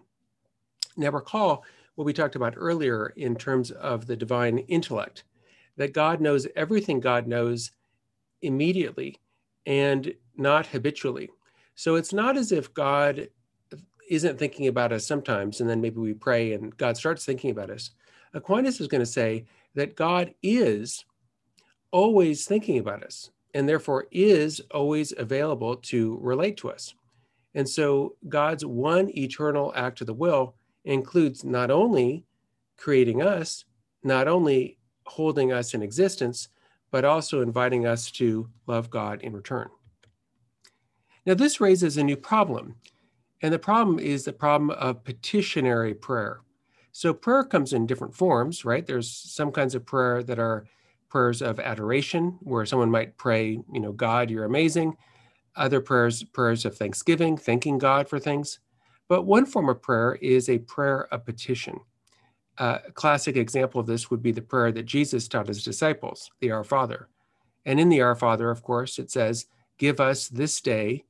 Now, 0.97 1.11
recall 1.11 1.65
what 1.95 2.05
we 2.05 2.13
talked 2.13 2.37
about 2.37 2.55
earlier 2.57 3.13
in 3.17 3.37
terms 3.37 3.71
of 3.71 4.07
the 4.07 4.17
divine 4.17 4.59
intellect 4.59 5.25
that 5.77 5.93
God 5.93 6.21
knows 6.21 6.47
everything 6.57 7.01
God 7.01 7.27
knows 7.27 7.73
immediately 8.43 9.19
and 9.67 10.15
not 10.37 10.67
habitually. 10.67 11.31
So 11.75 11.97
it's 11.97 12.13
not 12.13 12.37
as 12.37 12.53
if 12.53 12.73
God 12.75 13.29
isn't 14.09 14.39
thinking 14.39 14.69
about 14.69 14.93
us 14.93 15.07
sometimes 15.07 15.61
and 15.61 15.69
then 15.69 15.81
maybe 15.81 15.99
we 15.99 16.15
pray 16.15 16.53
and 16.53 16.77
God 16.77 16.97
starts 16.97 17.25
thinking 17.25 17.51
about 17.51 17.71
us. 17.71 17.91
Aquinas 18.35 18.81
is 18.81 18.89
going 18.89 19.01
to 19.01 19.07
say 19.07 19.47
that 19.75 19.97
God 19.97 20.35
is 20.43 21.05
always 21.91 22.45
thinking 22.45 22.79
about 22.79 23.03
us 23.03 23.31
and 23.55 23.69
therefore 23.69 24.07
is 24.11 24.61
always 24.73 25.13
available 25.17 25.77
to 25.77 26.19
relate 26.21 26.57
to 26.59 26.71
us. 26.71 26.95
And 27.55 27.69
so 27.69 28.17
God's 28.29 28.65
one 28.65 29.17
eternal 29.17 29.73
act 29.77 30.01
of 30.01 30.09
the 30.09 30.15
will 30.15 30.55
includes 30.85 31.45
not 31.45 31.71
only 31.71 32.25
creating 32.77 33.23
us, 33.23 33.65
not 34.03 34.29
only 34.29 34.79
holding 35.07 35.53
us 35.53 35.75
in 35.75 35.83
existence, 35.83 36.49
but 36.91 37.05
also 37.05 37.43
inviting 37.43 37.87
us 37.87 38.11
to 38.11 38.49
love 38.67 38.91
God 38.91 39.21
in 39.23 39.33
return. 39.33 39.69
Now, 41.27 41.35
this 41.35 41.61
raises 41.61 41.97
a 41.97 42.05
new 42.05 42.17
problem, 42.17 42.77
and 43.43 43.53
the 43.53 43.59
problem 43.59 43.99
is 43.99 44.25
the 44.25 44.33
problem 44.33 44.71
of 44.71 45.05
petitionary 45.05 45.95
prayer. 45.95 46.41
So, 46.93 47.13
prayer 47.13 47.45
comes 47.45 47.73
in 47.73 47.87
different 47.87 48.15
forms, 48.15 48.65
right? 48.65 48.87
There's 48.87 49.11
some 49.11 49.51
kinds 49.51 49.75
of 49.75 49.87
prayer 49.87 50.23
that 50.23 50.39
are 50.39 50.67
prayers 51.09 51.43
of 51.43 51.59
adoration, 51.59 52.39
where 52.43 52.67
someone 52.67 52.91
might 52.91 53.17
pray, 53.17 53.59
you 53.73 53.81
know, 53.81 53.93
God, 53.93 54.31
you're 54.31 54.45
amazing. 54.45 54.97
Other 55.57 55.81
prayers, 55.81 56.23
prayers 56.25 56.65
of 56.65 56.77
thanksgiving, 56.77 57.37
thanking 57.37 57.79
God 57.79 58.09
for 58.09 58.19
things. 58.19 58.59
But 59.09 59.23
one 59.23 59.47
form 59.47 59.69
of 59.69 59.83
prayer 59.83 60.19
is 60.21 60.49
a 60.49 60.59
prayer 60.59 61.13
of 61.13 61.25
petition 61.25 61.81
a 62.59 62.81
classic 62.95 63.37
example 63.37 63.81
of 63.81 63.87
this 63.87 64.11
would 64.11 64.23
be 64.23 64.33
the 64.33 64.43
prayer 64.43 64.71
that 64.73 64.85
Jesus 64.85 65.29
taught 65.29 65.49
his 65.49 65.65
disciples, 65.65 66.31
the 66.41 66.51
Our 66.51 66.65
Father. 66.65 67.09
And 67.65 67.81
in 67.81 67.89
the 67.89 68.01
Our 68.01 68.15
Father, 68.15 68.51
of 68.51 68.63
course, 68.63 68.99
it 68.99 69.11
says, 69.11 69.47
Give 69.79 70.01
us 70.01 70.29
this 70.29 70.61
day 70.61 71.05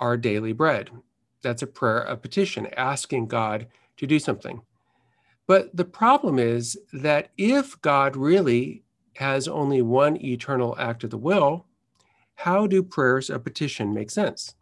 our 0.00 0.16
daily 0.16 0.52
bread. 0.52 0.90
That's 1.42 1.62
a 1.62 1.68
prayer 1.68 2.00
of 2.00 2.22
petition, 2.22 2.66
asking 2.76 3.28
God 3.28 3.68
to 3.98 4.06
do 4.06 4.18
something. 4.18 4.62
But 5.46 5.76
the 5.76 5.84
problem 5.84 6.38
is 6.38 6.76
that 6.92 7.30
if 7.38 7.80
God 7.82 8.16
really 8.16 8.82
has 9.16 9.46
only 9.46 9.82
one 9.82 10.16
eternal 10.24 10.74
act 10.78 11.04
of 11.04 11.10
the 11.10 11.18
will, 11.18 11.66
how 12.34 12.66
do 12.66 12.82
prayers 12.82 13.30
of 13.30 13.44
petition 13.44 13.94
make 13.94 14.10
sense? 14.10 14.56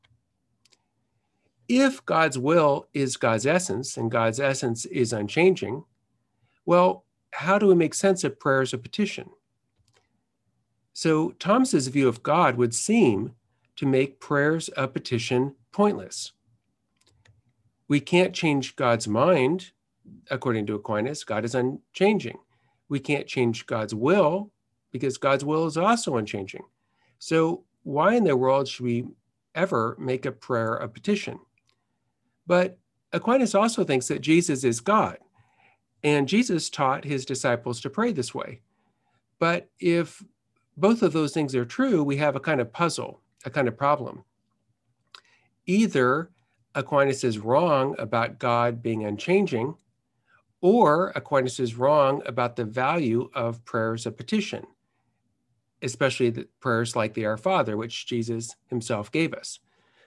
If 1.72 2.04
God's 2.04 2.36
will 2.36 2.88
is 2.92 3.16
God's 3.16 3.46
essence 3.46 3.96
and 3.96 4.10
God's 4.10 4.40
essence 4.40 4.86
is 4.86 5.12
unchanging, 5.12 5.84
well, 6.66 7.04
how 7.30 7.60
do 7.60 7.68
we 7.68 7.76
make 7.76 7.94
sense 7.94 8.24
of 8.24 8.40
prayers 8.40 8.74
of 8.74 8.82
petition? 8.82 9.30
So 10.92 11.30
Thomas's 11.38 11.86
view 11.86 12.08
of 12.08 12.24
God 12.24 12.56
would 12.56 12.74
seem 12.74 13.36
to 13.76 13.86
make 13.86 14.18
prayers 14.18 14.68
of 14.70 14.92
petition 14.92 15.54
pointless. 15.70 16.32
We 17.86 18.00
can't 18.00 18.34
change 18.34 18.74
God's 18.74 19.06
mind, 19.06 19.70
according 20.28 20.66
to 20.66 20.74
Aquinas. 20.74 21.22
God 21.22 21.44
is 21.44 21.54
unchanging. 21.54 22.38
We 22.88 22.98
can't 22.98 23.28
change 23.28 23.66
God's 23.66 23.94
will 23.94 24.50
because 24.90 25.18
God's 25.18 25.44
will 25.44 25.66
is 25.66 25.76
also 25.76 26.16
unchanging. 26.16 26.64
So, 27.20 27.62
why 27.84 28.14
in 28.14 28.24
the 28.24 28.36
world 28.36 28.66
should 28.66 28.84
we 28.84 29.04
ever 29.54 29.96
make 30.00 30.26
a 30.26 30.32
prayer 30.32 30.74
a 30.74 30.88
petition? 30.88 31.38
But 32.50 32.80
Aquinas 33.12 33.54
also 33.54 33.84
thinks 33.84 34.08
that 34.08 34.22
Jesus 34.22 34.64
is 34.64 34.80
God. 34.80 35.18
And 36.02 36.26
Jesus 36.26 36.68
taught 36.68 37.04
his 37.04 37.24
disciples 37.24 37.80
to 37.80 37.90
pray 37.90 38.10
this 38.10 38.34
way. 38.34 38.60
But 39.38 39.70
if 39.78 40.20
both 40.76 41.04
of 41.04 41.12
those 41.12 41.32
things 41.32 41.54
are 41.54 41.64
true, 41.64 42.02
we 42.02 42.16
have 42.16 42.34
a 42.34 42.40
kind 42.40 42.60
of 42.60 42.72
puzzle, 42.72 43.20
a 43.44 43.50
kind 43.50 43.68
of 43.68 43.76
problem. 43.76 44.24
Either 45.66 46.32
Aquinas 46.74 47.22
is 47.22 47.38
wrong 47.38 47.94
about 48.00 48.40
God 48.40 48.82
being 48.82 49.04
unchanging, 49.04 49.76
or 50.60 51.10
Aquinas 51.14 51.60
is 51.60 51.76
wrong 51.76 52.20
about 52.26 52.56
the 52.56 52.64
value 52.64 53.30
of 53.32 53.64
prayers 53.64 54.06
of 54.06 54.16
petition, 54.16 54.66
especially 55.82 56.30
the 56.30 56.48
prayers 56.58 56.96
like 56.96 57.14
the 57.14 57.26
Our 57.26 57.36
Father, 57.36 57.76
which 57.76 58.08
Jesus 58.08 58.56
himself 58.66 59.12
gave 59.12 59.34
us. 59.34 59.60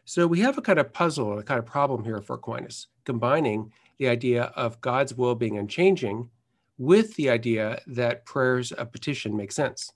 So 0.06 0.28
we 0.28 0.40
have 0.42 0.58
a 0.58 0.62
kind 0.62 0.80
of 0.80 0.92
puzzle, 0.92 1.40
a 1.40 1.44
kind 1.44 1.60
of 1.60 1.66
problem 1.66 2.04
here 2.04 2.22
for 2.22 2.36
Aquinas, 2.36 2.88
combining 3.06 3.72
the 3.98 4.10
idea 4.10 4.46
of 4.56 4.82
God's 4.82 5.16
will 5.16 5.36
being 5.36 5.58
unchanging 5.58 6.30
with 6.78 7.16
the 7.16 7.30
idea 7.30 7.82
that 7.88 8.26
prayers 8.26 8.72
of 8.72 8.92
petition 8.92 9.38
make 9.38 9.52
sense. 9.52 9.94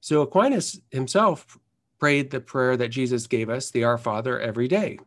So 0.00 0.22
Aquinas 0.22 0.80
himself 0.90 1.58
prayed 1.98 2.30
the 2.30 2.40
prayer 2.40 2.76
that 2.76 2.88
Jesus 2.88 3.26
gave 3.26 3.48
us, 3.48 3.70
the 3.70 3.84
Our 3.84 3.98
Father, 3.98 4.40
every 4.40 4.68
day. 4.68 4.98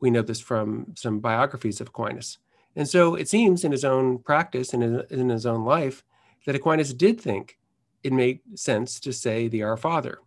We 0.00 0.10
know 0.10 0.22
this 0.22 0.40
from 0.40 0.94
some 0.96 1.20
biographies 1.20 1.80
of 1.80 1.88
Aquinas. 1.88 2.38
And 2.74 2.88
so 2.88 3.14
it 3.14 3.28
seems 3.28 3.64
in 3.64 3.72
his 3.72 3.84
own 3.84 4.18
practice 4.18 4.72
and 4.72 5.04
in, 5.10 5.28
his 5.28 5.46
own 5.46 5.64
life 5.64 6.04
that 6.46 6.54
Aquinas 6.54 6.94
did 6.94 7.20
think 7.20 7.58
it 8.02 8.12
made 8.12 8.40
sense 8.54 9.00
to 9.00 9.12
say 9.12 9.48
the 9.48 9.62
Our 9.62 9.76
Father. 9.76 10.18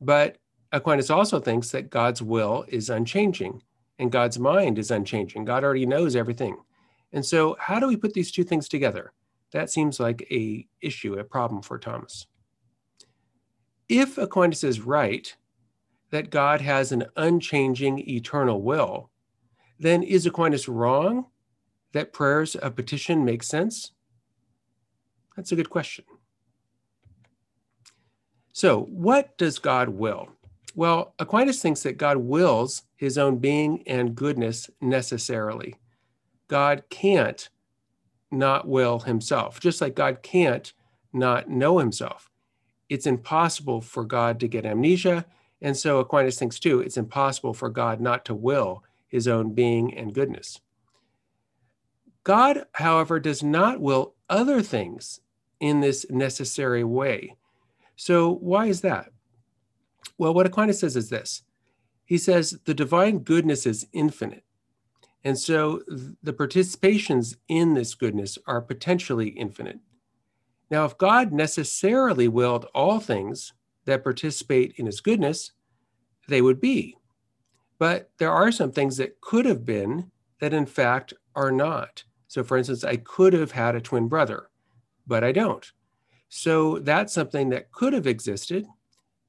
But 0.00 0.38
Aquinas 0.74 1.08
also 1.08 1.38
thinks 1.38 1.70
that 1.70 1.88
God's 1.88 2.20
will 2.20 2.64
is 2.66 2.90
unchanging 2.90 3.62
and 4.00 4.10
God's 4.10 4.40
mind 4.40 4.76
is 4.76 4.90
unchanging. 4.90 5.44
God 5.44 5.62
already 5.62 5.86
knows 5.86 6.16
everything. 6.16 6.56
And 7.12 7.24
so 7.24 7.56
how 7.60 7.78
do 7.78 7.86
we 7.86 7.96
put 7.96 8.12
these 8.12 8.32
two 8.32 8.42
things 8.42 8.68
together? 8.68 9.12
That 9.52 9.70
seems 9.70 10.00
like 10.00 10.26
a 10.32 10.66
issue, 10.80 11.14
a 11.14 11.22
problem 11.22 11.62
for 11.62 11.78
Thomas. 11.78 12.26
If 13.88 14.18
Aquinas 14.18 14.64
is 14.64 14.80
right 14.80 15.32
that 16.10 16.30
God 16.30 16.60
has 16.60 16.90
an 16.90 17.04
unchanging 17.16 18.00
eternal 18.10 18.60
will, 18.60 19.10
then 19.78 20.02
is 20.02 20.26
Aquinas 20.26 20.66
wrong 20.66 21.26
that 21.92 22.12
prayers 22.12 22.56
of 22.56 22.74
petition 22.74 23.24
make 23.24 23.44
sense? 23.44 23.92
That's 25.36 25.52
a 25.52 25.56
good 25.56 25.70
question. 25.70 26.04
So, 28.50 28.82
what 28.82 29.38
does 29.38 29.60
God 29.60 29.88
will? 29.88 30.33
Well, 30.74 31.14
Aquinas 31.18 31.62
thinks 31.62 31.82
that 31.84 31.98
God 31.98 32.16
wills 32.16 32.82
his 32.96 33.16
own 33.16 33.38
being 33.38 33.82
and 33.86 34.14
goodness 34.14 34.68
necessarily. 34.80 35.76
God 36.48 36.82
can't 36.90 37.48
not 38.30 38.66
will 38.66 39.00
himself, 39.00 39.60
just 39.60 39.80
like 39.80 39.94
God 39.94 40.22
can't 40.22 40.72
not 41.12 41.48
know 41.48 41.78
himself. 41.78 42.30
It's 42.88 43.06
impossible 43.06 43.80
for 43.80 44.04
God 44.04 44.40
to 44.40 44.48
get 44.48 44.66
amnesia. 44.66 45.24
And 45.62 45.76
so 45.76 46.00
Aquinas 46.00 46.38
thinks 46.38 46.58
too, 46.58 46.80
it's 46.80 46.96
impossible 46.96 47.54
for 47.54 47.70
God 47.70 48.00
not 48.00 48.24
to 48.26 48.34
will 48.34 48.82
his 49.06 49.28
own 49.28 49.54
being 49.54 49.94
and 49.96 50.12
goodness. 50.12 50.60
God, 52.24 52.64
however, 52.72 53.20
does 53.20 53.42
not 53.42 53.80
will 53.80 54.14
other 54.28 54.60
things 54.60 55.20
in 55.60 55.80
this 55.80 56.04
necessary 56.10 56.82
way. 56.82 57.36
So, 57.96 58.34
why 58.34 58.66
is 58.66 58.80
that? 58.80 59.12
Well, 60.18 60.34
what 60.34 60.46
Aquinas 60.46 60.80
says 60.80 60.96
is 60.96 61.10
this 61.10 61.42
he 62.04 62.18
says 62.18 62.58
the 62.64 62.74
divine 62.74 63.20
goodness 63.20 63.66
is 63.66 63.86
infinite. 63.92 64.44
And 65.24 65.38
so 65.38 65.80
the 66.22 66.34
participations 66.34 67.36
in 67.48 67.72
this 67.72 67.94
goodness 67.94 68.36
are 68.46 68.60
potentially 68.60 69.28
infinite. 69.28 69.78
Now, 70.70 70.84
if 70.84 70.98
God 70.98 71.32
necessarily 71.32 72.28
willed 72.28 72.66
all 72.74 73.00
things 73.00 73.54
that 73.86 74.04
participate 74.04 74.74
in 74.76 74.86
his 74.86 75.00
goodness, 75.00 75.52
they 76.28 76.42
would 76.42 76.60
be. 76.60 76.96
But 77.78 78.10
there 78.18 78.30
are 78.30 78.52
some 78.52 78.70
things 78.70 78.96
that 78.98 79.20
could 79.20 79.46
have 79.46 79.64
been 79.64 80.10
that 80.40 80.54
in 80.54 80.66
fact 80.66 81.14
are 81.34 81.52
not. 81.52 82.04
So, 82.28 82.42
for 82.42 82.56
instance, 82.56 82.84
I 82.84 82.96
could 82.96 83.32
have 83.32 83.52
had 83.52 83.74
a 83.74 83.80
twin 83.80 84.08
brother, 84.08 84.50
but 85.06 85.24
I 85.24 85.32
don't. 85.32 85.70
So, 86.28 86.78
that's 86.80 87.12
something 87.12 87.50
that 87.50 87.70
could 87.72 87.92
have 87.92 88.06
existed, 88.06 88.66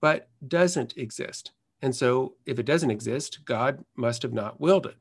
but 0.05 0.29
doesn't 0.47 0.95
exist. 0.97 1.51
And 1.81 1.95
so, 1.95 2.35
if 2.45 2.59
it 2.59 2.67
doesn't 2.67 2.91
exist, 2.91 3.39
God 3.43 3.83
must 3.95 4.21
have 4.21 4.33
not 4.33 4.61
willed 4.61 4.85
it. 4.85 4.97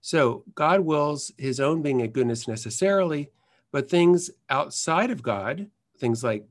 So, 0.00 0.44
God 0.54 0.78
wills 0.82 1.32
his 1.36 1.58
own 1.58 1.82
being 1.82 2.02
and 2.02 2.12
goodness 2.12 2.46
necessarily, 2.46 3.30
but 3.72 3.90
things 3.90 4.30
outside 4.48 5.10
of 5.10 5.24
God, 5.24 5.66
things 5.98 6.22
like 6.22 6.46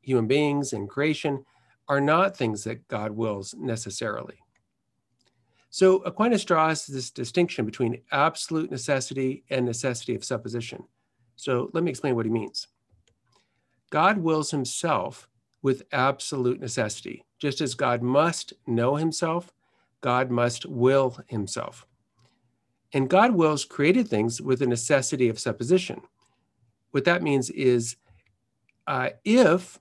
human 0.00 0.26
beings 0.26 0.72
and 0.72 0.88
creation, 0.88 1.44
are 1.86 2.00
not 2.00 2.36
things 2.36 2.64
that 2.64 2.88
God 2.88 3.12
wills 3.12 3.54
necessarily. 3.56 4.40
So 5.70 5.98
Aquinas 5.98 6.44
draws 6.44 6.84
this 6.84 7.12
distinction 7.12 7.64
between 7.64 8.02
absolute 8.10 8.72
necessity 8.72 9.44
and 9.50 9.64
necessity 9.64 10.16
of 10.16 10.24
supposition. 10.24 10.82
So 11.36 11.70
let 11.74 11.84
me 11.84 11.90
explain 11.90 12.16
what 12.16 12.26
he 12.26 12.32
means. 12.32 12.66
God 13.90 14.18
wills 14.18 14.50
himself 14.50 15.28
with 15.62 15.82
absolute 15.92 16.60
necessity. 16.60 17.24
Just 17.38 17.60
as 17.60 17.74
God 17.74 18.02
must 18.02 18.52
know 18.66 18.96
himself, 18.96 19.52
God 20.00 20.30
must 20.30 20.66
will 20.66 21.18
himself. 21.28 21.86
And 22.92 23.08
God 23.08 23.32
wills 23.32 23.64
created 23.64 24.08
things 24.08 24.42
with 24.42 24.60
a 24.60 24.66
necessity 24.66 25.28
of 25.28 25.38
supposition. 25.38 26.02
What 26.90 27.04
that 27.04 27.22
means 27.22 27.48
is 27.50 27.96
uh, 28.86 29.10
if 29.24 29.78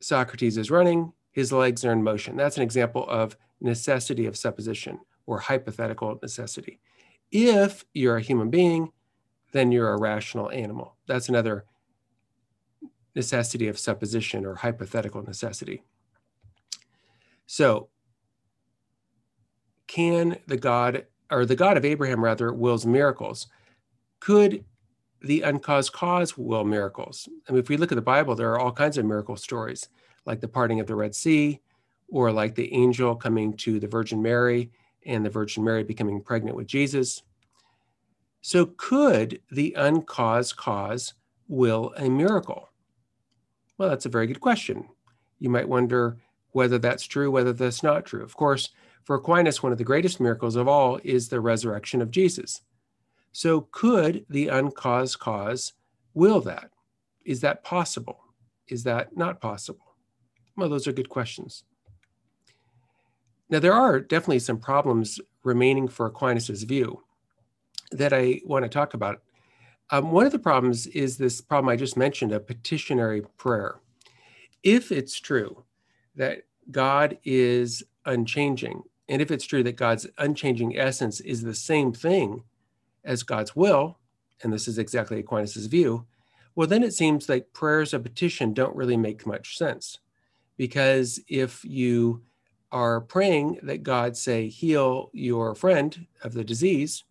Socrates 0.00 0.58
is 0.58 0.70
running, 0.70 1.12
his 1.32 1.52
legs 1.52 1.84
are 1.84 1.92
in 1.92 2.02
motion. 2.02 2.36
That's 2.36 2.56
an 2.56 2.62
example 2.62 3.06
of 3.08 3.36
necessity 3.60 4.26
of 4.26 4.36
supposition 4.36 5.00
or 5.26 5.38
hypothetical 5.38 6.18
necessity. 6.20 6.80
If 7.30 7.84
you're 7.94 8.16
a 8.16 8.22
human 8.22 8.50
being, 8.50 8.92
then 9.52 9.72
you're 9.72 9.92
a 9.92 9.98
rational 9.98 10.50
animal. 10.50 10.96
That's 11.06 11.28
another 11.28 11.64
necessity 13.16 13.66
of 13.66 13.78
supposition 13.78 14.44
or 14.46 14.54
hypothetical 14.54 15.22
necessity. 15.22 15.82
So, 17.46 17.88
can 19.86 20.38
the 20.46 20.58
God, 20.58 21.06
or 21.30 21.46
the 21.46 21.56
God 21.56 21.76
of 21.76 21.84
Abraham 21.84 22.22
rather, 22.22 22.52
wills 22.52 22.84
miracles? 22.84 23.48
Could 24.20 24.64
the 25.22 25.42
uncaused 25.42 25.92
cause 25.92 26.36
will 26.36 26.64
miracles? 26.64 27.28
I 27.48 27.52
mean, 27.52 27.60
if 27.60 27.68
we 27.68 27.76
look 27.76 27.90
at 27.90 27.96
the 27.96 28.02
Bible, 28.02 28.34
there 28.34 28.52
are 28.52 28.60
all 28.60 28.72
kinds 28.72 28.98
of 28.98 29.06
miracle 29.06 29.36
stories, 29.36 29.88
like 30.26 30.40
the 30.40 30.48
parting 30.48 30.80
of 30.80 30.86
the 30.86 30.94
Red 30.94 31.14
Sea, 31.14 31.60
or 32.08 32.30
like 32.30 32.54
the 32.54 32.72
angel 32.74 33.16
coming 33.16 33.56
to 33.58 33.80
the 33.80 33.88
Virgin 33.88 34.20
Mary 34.20 34.70
and 35.06 35.24
the 35.24 35.30
Virgin 35.30 35.64
Mary 35.64 35.84
becoming 35.84 36.20
pregnant 36.20 36.56
with 36.56 36.66
Jesus. 36.66 37.22
So, 38.42 38.66
could 38.76 39.40
the 39.50 39.74
uncaused 39.76 40.56
cause 40.56 41.14
will 41.48 41.94
a 41.96 42.10
miracle? 42.10 42.68
Well, 43.78 43.88
that's 43.88 44.06
a 44.06 44.10
very 44.10 44.26
good 44.26 44.40
question. 44.40 44.88
You 45.38 45.50
might 45.50 45.68
wonder 45.68 46.16
whether 46.52 46.78
that's 46.78 47.04
true, 47.04 47.30
whether 47.30 47.52
that's 47.52 47.82
not 47.82 48.06
true. 48.06 48.22
Of 48.22 48.36
course, 48.36 48.70
for 49.04 49.16
Aquinas, 49.16 49.62
one 49.62 49.72
of 49.72 49.78
the 49.78 49.84
greatest 49.84 50.20
miracles 50.20 50.56
of 50.56 50.66
all 50.66 50.98
is 51.04 51.28
the 51.28 51.40
resurrection 51.40 52.00
of 52.00 52.10
Jesus. 52.10 52.62
So, 53.32 53.68
could 53.70 54.24
the 54.30 54.48
uncaused 54.48 55.18
cause 55.18 55.74
will 56.14 56.40
that? 56.40 56.70
Is 57.26 57.42
that 57.42 57.62
possible? 57.62 58.24
Is 58.68 58.82
that 58.84 59.16
not 59.16 59.40
possible? 59.40 59.94
Well, 60.56 60.70
those 60.70 60.86
are 60.86 60.92
good 60.92 61.10
questions. 61.10 61.64
Now, 63.50 63.60
there 63.60 63.74
are 63.74 64.00
definitely 64.00 64.38
some 64.40 64.58
problems 64.58 65.20
remaining 65.44 65.86
for 65.86 66.06
Aquinas' 66.06 66.62
view 66.62 67.02
that 67.92 68.12
I 68.12 68.40
want 68.44 68.64
to 68.64 68.68
talk 68.68 68.94
about. 68.94 69.22
Um, 69.90 70.10
one 70.10 70.26
of 70.26 70.32
the 70.32 70.38
problems 70.38 70.86
is 70.88 71.16
this 71.16 71.40
problem 71.40 71.68
I 71.68 71.76
just 71.76 71.96
mentioned 71.96 72.32
a 72.32 72.40
petitionary 72.40 73.22
prayer. 73.36 73.76
If 74.62 74.90
it's 74.90 75.20
true 75.20 75.64
that 76.16 76.42
God 76.70 77.18
is 77.24 77.84
unchanging, 78.04 78.82
and 79.08 79.22
if 79.22 79.30
it's 79.30 79.44
true 79.44 79.62
that 79.62 79.76
God's 79.76 80.06
unchanging 80.18 80.76
essence 80.76 81.20
is 81.20 81.42
the 81.42 81.54
same 81.54 81.92
thing 81.92 82.42
as 83.04 83.22
God's 83.22 83.54
will, 83.54 83.98
and 84.42 84.52
this 84.52 84.66
is 84.66 84.78
exactly 84.78 85.20
Aquinas' 85.20 85.66
view, 85.66 86.06
well, 86.56 86.66
then 86.66 86.82
it 86.82 86.94
seems 86.94 87.28
like 87.28 87.52
prayers 87.52 87.94
of 87.94 88.02
petition 88.02 88.54
don't 88.54 88.74
really 88.74 88.96
make 88.96 89.26
much 89.26 89.56
sense. 89.56 89.98
Because 90.56 91.20
if 91.28 91.64
you 91.64 92.22
are 92.72 93.00
praying 93.00 93.60
that 93.62 93.82
God 93.82 94.16
say, 94.16 94.48
heal 94.48 95.10
your 95.12 95.54
friend 95.54 96.06
of 96.24 96.32
the 96.32 96.42
disease, 96.42 97.04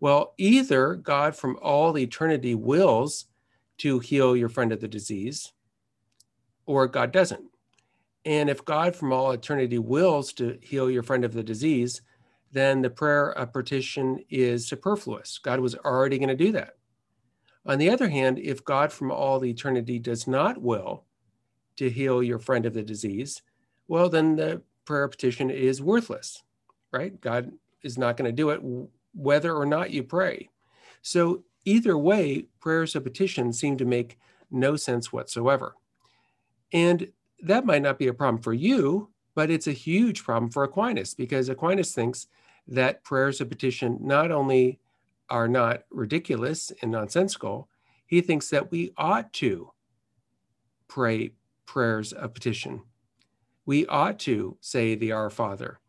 well, 0.00 0.34
either 0.38 0.94
God 0.94 1.36
from 1.36 1.58
all 1.62 1.96
eternity 1.96 2.54
wills 2.54 3.26
to 3.78 3.98
heal 3.98 4.36
your 4.36 4.48
friend 4.48 4.72
of 4.72 4.80
the 4.80 4.88
disease, 4.88 5.52
or 6.66 6.86
God 6.86 7.12
doesn't. 7.12 7.44
And 8.24 8.50
if 8.50 8.64
God 8.64 8.94
from 8.96 9.12
all 9.12 9.32
eternity 9.32 9.78
wills 9.78 10.32
to 10.34 10.58
heal 10.62 10.90
your 10.90 11.02
friend 11.02 11.24
of 11.24 11.32
the 11.32 11.42
disease, 11.42 12.02
then 12.52 12.82
the 12.82 12.90
prayer 12.90 13.30
of 13.30 13.52
petition 13.52 14.22
is 14.28 14.66
superfluous. 14.66 15.38
God 15.38 15.60
was 15.60 15.74
already 15.76 16.18
going 16.18 16.28
to 16.28 16.34
do 16.34 16.52
that. 16.52 16.76
On 17.66 17.78
the 17.78 17.90
other 17.90 18.08
hand, 18.08 18.38
if 18.38 18.64
God 18.64 18.92
from 18.92 19.10
all 19.10 19.44
eternity 19.44 19.98
does 19.98 20.26
not 20.26 20.60
will 20.60 21.04
to 21.76 21.90
heal 21.90 22.22
your 22.22 22.38
friend 22.38 22.66
of 22.66 22.74
the 22.74 22.82
disease, 22.82 23.42
well, 23.88 24.08
then 24.08 24.36
the 24.36 24.62
prayer 24.84 25.06
petition 25.08 25.50
is 25.50 25.82
worthless, 25.82 26.42
right? 26.92 27.20
God 27.20 27.52
is 27.82 27.96
not 27.96 28.16
going 28.16 28.26
to 28.28 28.32
do 28.32 28.50
it 28.50 28.60
whether 29.14 29.54
or 29.54 29.66
not 29.66 29.90
you 29.90 30.02
pray. 30.02 30.50
So, 31.02 31.44
either 31.64 31.96
way, 31.98 32.46
prayers 32.60 32.96
of 32.96 33.04
petition 33.04 33.52
seem 33.52 33.76
to 33.78 33.84
make 33.84 34.18
no 34.50 34.76
sense 34.76 35.12
whatsoever. 35.12 35.74
And 36.72 37.12
that 37.42 37.66
might 37.66 37.82
not 37.82 37.98
be 37.98 38.08
a 38.08 38.14
problem 38.14 38.42
for 38.42 38.52
you 38.54 39.10
But 39.34 39.50
it's 39.50 39.66
a 39.66 39.72
huge 39.72 40.24
problem 40.24 40.50
for 40.50 40.64
Aquinas 40.64 41.14
because 41.14 41.48
Aquinas 41.48 41.94
thinks 41.94 42.26
that 42.68 43.04
prayers 43.04 43.40
of 43.40 43.48
petition 43.48 43.98
not 44.00 44.30
only 44.30 44.80
are 45.28 45.48
not 45.48 45.84
ridiculous 45.90 46.72
and 46.82 46.90
nonsensical, 46.90 47.68
he 48.06 48.20
thinks 48.20 48.50
that 48.50 48.70
we 48.70 48.92
ought 48.96 49.32
to 49.34 49.72
pray 50.88 51.32
prayers 51.66 52.12
of 52.12 52.34
petition. 52.34 52.82
We 53.64 53.86
ought 53.86 54.18
to 54.20 54.58
say 54.60 54.94
the 54.94 55.12
Our 55.12 55.30
Father. 55.30 55.79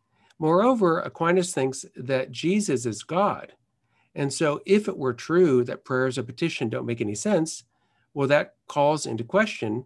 Moreover, 0.42 0.98
Aquinas 0.98 1.54
thinks 1.54 1.86
that 1.94 2.32
Jesus 2.32 2.84
is 2.84 3.04
God. 3.04 3.52
And 4.16 4.32
so, 4.32 4.60
if 4.66 4.88
it 4.88 4.98
were 4.98 5.12
true 5.12 5.62
that 5.62 5.84
prayers 5.84 6.18
of 6.18 6.26
petition 6.26 6.68
don't 6.68 6.84
make 6.84 7.00
any 7.00 7.14
sense, 7.14 7.62
well, 8.12 8.26
that 8.26 8.56
calls 8.66 9.06
into 9.06 9.22
question 9.22 9.84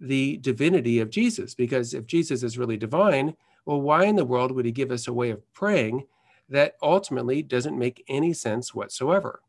the 0.00 0.38
divinity 0.38 1.00
of 1.00 1.10
Jesus. 1.10 1.54
Because 1.54 1.92
if 1.92 2.06
Jesus 2.06 2.42
is 2.42 2.56
really 2.56 2.78
divine, 2.78 3.36
well, 3.66 3.82
why 3.82 4.06
in 4.06 4.16
the 4.16 4.24
world 4.24 4.50
would 4.52 4.64
he 4.64 4.72
give 4.72 4.90
us 4.90 5.08
a 5.08 5.12
way 5.12 5.28
of 5.28 5.52
praying 5.52 6.06
that 6.48 6.76
ultimately 6.80 7.42
doesn't 7.42 7.78
make 7.78 8.02
any 8.08 8.32
sense 8.32 8.74
whatsoever? 8.74 9.42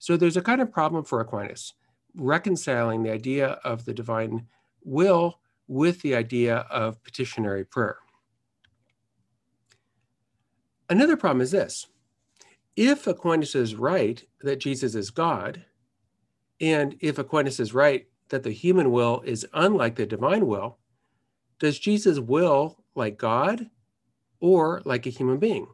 So, 0.00 0.16
there's 0.16 0.36
a 0.36 0.42
kind 0.42 0.60
of 0.60 0.72
problem 0.72 1.04
for 1.04 1.20
Aquinas 1.20 1.74
reconciling 2.16 3.04
the 3.04 3.12
idea 3.12 3.60
of 3.62 3.84
the 3.84 3.94
divine 3.94 4.48
will 4.82 5.38
with 5.68 6.02
the 6.02 6.16
idea 6.16 6.66
of 6.68 7.00
petitionary 7.04 7.64
prayer. 7.64 7.98
Another 10.88 11.16
problem 11.16 11.40
is 11.40 11.50
this 11.50 11.86
if 12.76 13.06
Aquinas 13.06 13.54
is 13.54 13.74
right 13.74 14.22
that 14.40 14.60
Jesus 14.60 14.94
is 14.94 15.10
God, 15.10 15.64
and 16.60 16.96
if 17.00 17.18
Aquinas 17.18 17.60
is 17.60 17.74
right 17.74 18.06
that 18.28 18.42
the 18.42 18.50
human 18.50 18.90
will 18.90 19.22
is 19.24 19.46
unlike 19.52 19.96
the 19.96 20.06
divine 20.06 20.46
will, 20.46 20.78
does 21.58 21.78
Jesus 21.78 22.18
will 22.18 22.82
like 22.94 23.18
God 23.18 23.70
or 24.40 24.82
like 24.84 25.06
a 25.06 25.10
human 25.10 25.38
being? 25.38 25.66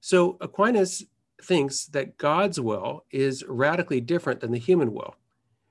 So 0.00 0.36
Aquinas 0.40 1.04
thinks 1.42 1.86
that 1.86 2.16
God's 2.16 2.60
will 2.60 3.04
is 3.10 3.44
radically 3.48 4.00
different 4.00 4.40
than 4.40 4.52
the 4.52 4.58
human 4.58 4.92
will. 4.92 5.16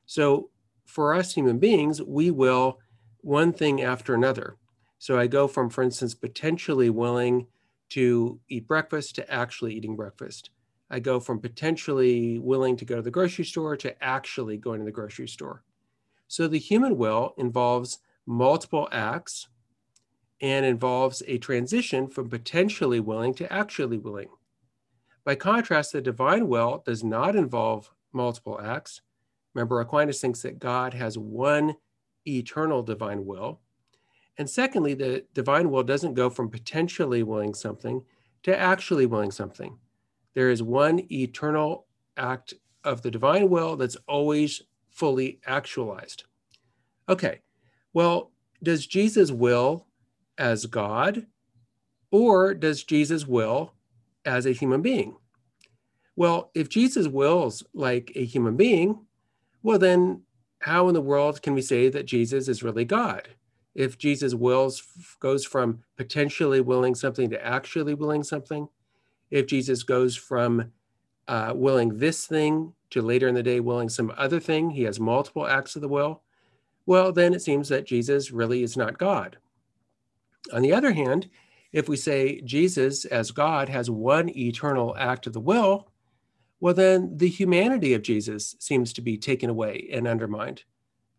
So 0.05 0.49
for 0.85 1.13
us 1.13 1.33
human 1.33 1.59
beings, 1.59 2.01
we 2.01 2.31
will 2.31 2.79
one 3.21 3.53
thing 3.53 3.81
after 3.81 4.13
another. 4.13 4.57
So 4.99 5.17
I 5.17 5.27
go 5.27 5.47
from, 5.47 5.69
for 5.69 5.83
instance, 5.83 6.13
potentially 6.13 6.89
willing 6.89 7.47
to 7.93 8.39
eat 8.49 8.67
breakfast 8.67 9.15
to 9.15 9.31
actually 9.31 9.75
eating 9.75 9.95
breakfast. 9.95 10.49
I 10.89 10.99
go 10.99 11.19
from 11.19 11.39
potentially 11.39 12.39
willing 12.39 12.75
to 12.77 12.85
go 12.85 12.95
to 12.95 13.01
the 13.03 13.11
grocery 13.11 13.45
store 13.45 13.77
to 13.77 14.03
actually 14.03 14.57
going 14.57 14.79
to 14.79 14.85
the 14.85 14.91
grocery 14.91 15.27
store. 15.27 15.63
So 16.27 16.47
the 16.47 16.57
human 16.57 16.97
will 16.97 17.35
involves 17.37 17.99
multiple 18.25 18.89
acts 18.91 19.47
and 20.41 20.65
involves 20.65 21.21
a 21.27 21.37
transition 21.37 22.07
from 22.07 22.29
potentially 22.29 22.99
willing 22.99 23.35
to 23.35 23.53
actually 23.53 23.99
willing. 23.99 24.29
By 25.23 25.35
contrast, 25.35 25.93
the 25.93 26.01
divine 26.01 26.47
will 26.47 26.81
does 26.85 27.03
not 27.03 27.35
involve 27.35 27.91
multiple 28.11 28.59
acts. 28.59 29.01
Remember, 29.53 29.79
Aquinas 29.79 30.19
thinks 30.19 30.41
that 30.41 30.57
God 30.57 30.95
has 30.95 31.15
one 31.15 31.75
eternal 32.27 32.81
divine 32.81 33.25
will. 33.25 33.61
And 34.37 34.49
secondly, 34.49 34.93
the 34.93 35.25
divine 35.33 35.69
will 35.69 35.83
doesn't 35.83 36.15
go 36.15 36.29
from 36.29 36.49
potentially 36.49 37.23
willing 37.23 37.53
something 37.53 38.03
to 38.43 38.57
actually 38.57 39.05
willing 39.05 39.31
something. 39.31 39.77
There 40.33 40.49
is 40.49 40.63
one 40.63 41.01
eternal 41.11 41.85
act 42.17 42.53
of 42.83 43.01
the 43.01 43.11
divine 43.11 43.49
will 43.49 43.75
that's 43.75 43.97
always 44.07 44.61
fully 44.89 45.39
actualized. 45.45 46.23
Okay, 47.09 47.41
well, 47.93 48.31
does 48.61 48.87
Jesus 48.87 49.31
will 49.31 49.87
as 50.37 50.65
God, 50.65 51.27
or 52.11 52.53
does 52.53 52.83
Jesus 52.83 53.27
will 53.27 53.73
as 54.25 54.45
a 54.45 54.51
human 54.51 54.81
being? 54.81 55.15
Well, 56.15 56.51
if 56.53 56.69
Jesus 56.69 57.07
wills 57.07 57.63
like 57.73 58.11
a 58.15 58.25
human 58.25 58.55
being, 58.55 59.05
well, 59.63 59.79
then 59.79 60.21
how 60.59 60.87
in 60.87 60.93
the 60.93 61.01
world 61.01 61.41
can 61.41 61.53
we 61.53 61.61
say 61.61 61.89
that 61.89 62.05
Jesus 62.05 62.47
is 62.47 62.63
really 62.63 62.85
God? 62.85 63.29
If 63.75 63.97
Jesus 63.97 64.35
wills 64.35 64.83
goes 65.19 65.45
from 65.45 65.83
potentially 65.97 66.61
willing 66.61 66.95
something 66.95 67.29
to 67.31 67.45
actually 67.45 67.93
willing 67.93 68.23
something, 68.23 68.67
if 69.31 69.47
Jesus 69.47 69.83
goes 69.83 70.15
from 70.15 70.71
uh, 71.27 71.53
willing 71.55 71.97
this 71.97 72.27
thing 72.27 72.73
to 72.91 73.01
later 73.01 73.27
in 73.27 73.35
the 73.35 73.41
day 73.41 73.59
willing 73.59 73.89
some 73.89 74.13
other 74.17 74.39
thing, 74.39 74.69
he 74.69 74.83
has 74.83 74.99
multiple 74.99 75.47
acts 75.47 75.75
of 75.75 75.81
the 75.81 75.87
will, 75.87 76.21
well, 76.85 77.11
then 77.11 77.33
it 77.33 77.41
seems 77.41 77.69
that 77.69 77.87
Jesus 77.87 78.31
really 78.31 78.61
is 78.61 78.77
not 78.77 78.97
God. 78.97 79.37
On 80.51 80.61
the 80.61 80.73
other 80.73 80.91
hand, 80.91 81.29
if 81.71 81.89
we 81.89 81.95
say 81.95 82.41
Jesus 82.41 83.05
as 83.05 83.31
God 83.31 83.69
has 83.69 83.89
one 83.89 84.29
eternal 84.37 84.95
act 84.97 85.25
of 85.25 85.33
the 85.33 85.39
will, 85.39 85.89
well, 86.59 86.73
then 86.73 87.17
the 87.17 87.27
humanity 87.27 87.93
of 87.93 88.03
Jesus 88.03 88.55
seems 88.59 88.93
to 88.93 89.01
be 89.01 89.17
taken 89.17 89.49
away 89.49 89.89
and 89.91 90.07
undermined. 90.07 90.63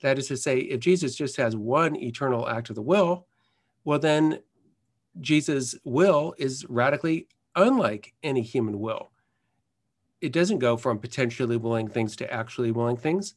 That 0.02 0.18
is 0.18 0.28
to 0.28 0.36
say, 0.36 0.58
if 0.58 0.80
Jesus 0.80 1.14
just 1.14 1.36
has 1.36 1.56
one 1.56 1.96
eternal 1.96 2.48
act 2.48 2.68
of 2.68 2.76
the 2.76 2.82
will, 2.82 3.26
well, 3.84 3.98
then 3.98 4.40
Jesus' 5.20 5.74
will 5.84 6.34
is 6.38 6.66
radically 6.68 7.28
unlike 7.54 8.14
any 8.22 8.42
human 8.42 8.80
will. 8.80 9.10
It 10.20 10.32
doesn't 10.32 10.58
go 10.58 10.76
from 10.76 10.98
potentially 10.98 11.56
willing 11.56 11.88
things 11.88 12.16
to 12.16 12.32
actually 12.32 12.70
willing 12.70 12.96
things, 12.96 13.34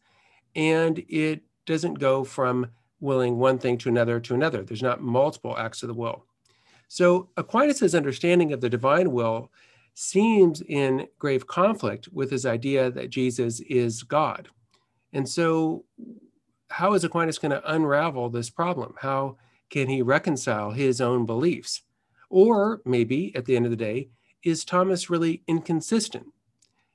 and 0.55 1.03
it 1.09 1.43
doesn't 1.65 1.95
go 1.95 2.23
from 2.23 2.67
willing 2.99 3.37
one 3.37 3.59
thing 3.59 3.77
to 3.77 3.89
another 3.89 4.19
to 4.19 4.33
another. 4.33 4.63
There's 4.63 4.81
not 4.81 5.01
multiple 5.01 5.57
acts 5.57 5.83
of 5.83 5.87
the 5.87 5.93
will. 5.93 6.25
So 6.87 7.29
Aquinas' 7.37 7.93
understanding 7.93 8.53
of 8.53 8.61
the 8.61 8.69
divine 8.69 9.11
will 9.11 9.51
seems 9.93 10.61
in 10.61 11.07
grave 11.19 11.47
conflict 11.47 12.07
with 12.11 12.31
his 12.31 12.45
idea 12.45 12.89
that 12.91 13.09
Jesus 13.09 13.59
is 13.61 14.03
God. 14.03 14.47
And 15.13 15.27
so, 15.27 15.85
how 16.69 16.93
is 16.93 17.03
Aquinas 17.03 17.39
going 17.39 17.51
to 17.51 17.73
unravel 17.73 18.29
this 18.29 18.49
problem? 18.49 18.95
How 18.99 19.37
can 19.69 19.89
he 19.89 20.01
reconcile 20.01 20.71
his 20.71 21.01
own 21.01 21.25
beliefs? 21.25 21.83
Or 22.29 22.81
maybe 22.85 23.35
at 23.35 23.45
the 23.45 23.55
end 23.55 23.65
of 23.65 23.71
the 23.71 23.77
day, 23.77 24.09
is 24.43 24.65
Thomas 24.65 25.09
really 25.09 25.43
inconsistent? 25.47 26.27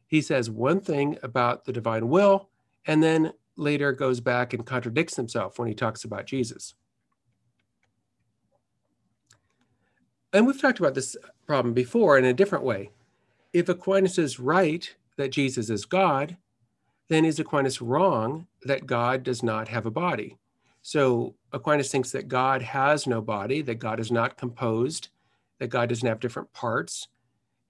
He 0.06 0.20
says 0.20 0.50
one 0.50 0.80
thing 0.80 1.18
about 1.22 1.64
the 1.64 1.72
divine 1.72 2.08
will 2.08 2.50
and 2.86 3.02
then 3.02 3.32
later 3.56 3.92
goes 3.92 4.20
back 4.20 4.52
and 4.52 4.66
contradicts 4.66 5.16
himself 5.16 5.58
when 5.58 5.68
he 5.68 5.74
talks 5.74 6.04
about 6.04 6.26
Jesus. 6.26 6.74
And 10.32 10.46
we've 10.46 10.60
talked 10.60 10.78
about 10.78 10.94
this 10.94 11.16
problem 11.46 11.74
before 11.74 12.18
in 12.18 12.24
a 12.24 12.32
different 12.32 12.64
way. 12.64 12.90
If 13.52 13.68
Aquinas 13.68 14.18
is 14.18 14.40
right 14.40 14.94
that 15.16 15.30
Jesus 15.30 15.68
is 15.68 15.84
God, 15.84 16.36
then 17.12 17.24
is 17.24 17.38
Aquinas 17.38 17.82
wrong 17.82 18.46
that 18.62 18.86
God 18.86 19.22
does 19.22 19.42
not 19.42 19.68
have 19.68 19.86
a 19.86 19.90
body? 19.90 20.38
So 20.82 21.34
Aquinas 21.52 21.90
thinks 21.90 22.10
that 22.12 22.28
God 22.28 22.62
has 22.62 23.06
no 23.06 23.20
body, 23.20 23.62
that 23.62 23.76
God 23.76 24.00
is 24.00 24.10
not 24.10 24.36
composed, 24.36 25.08
that 25.58 25.68
God 25.68 25.88
doesn't 25.88 26.08
have 26.08 26.20
different 26.20 26.52
parts. 26.52 27.08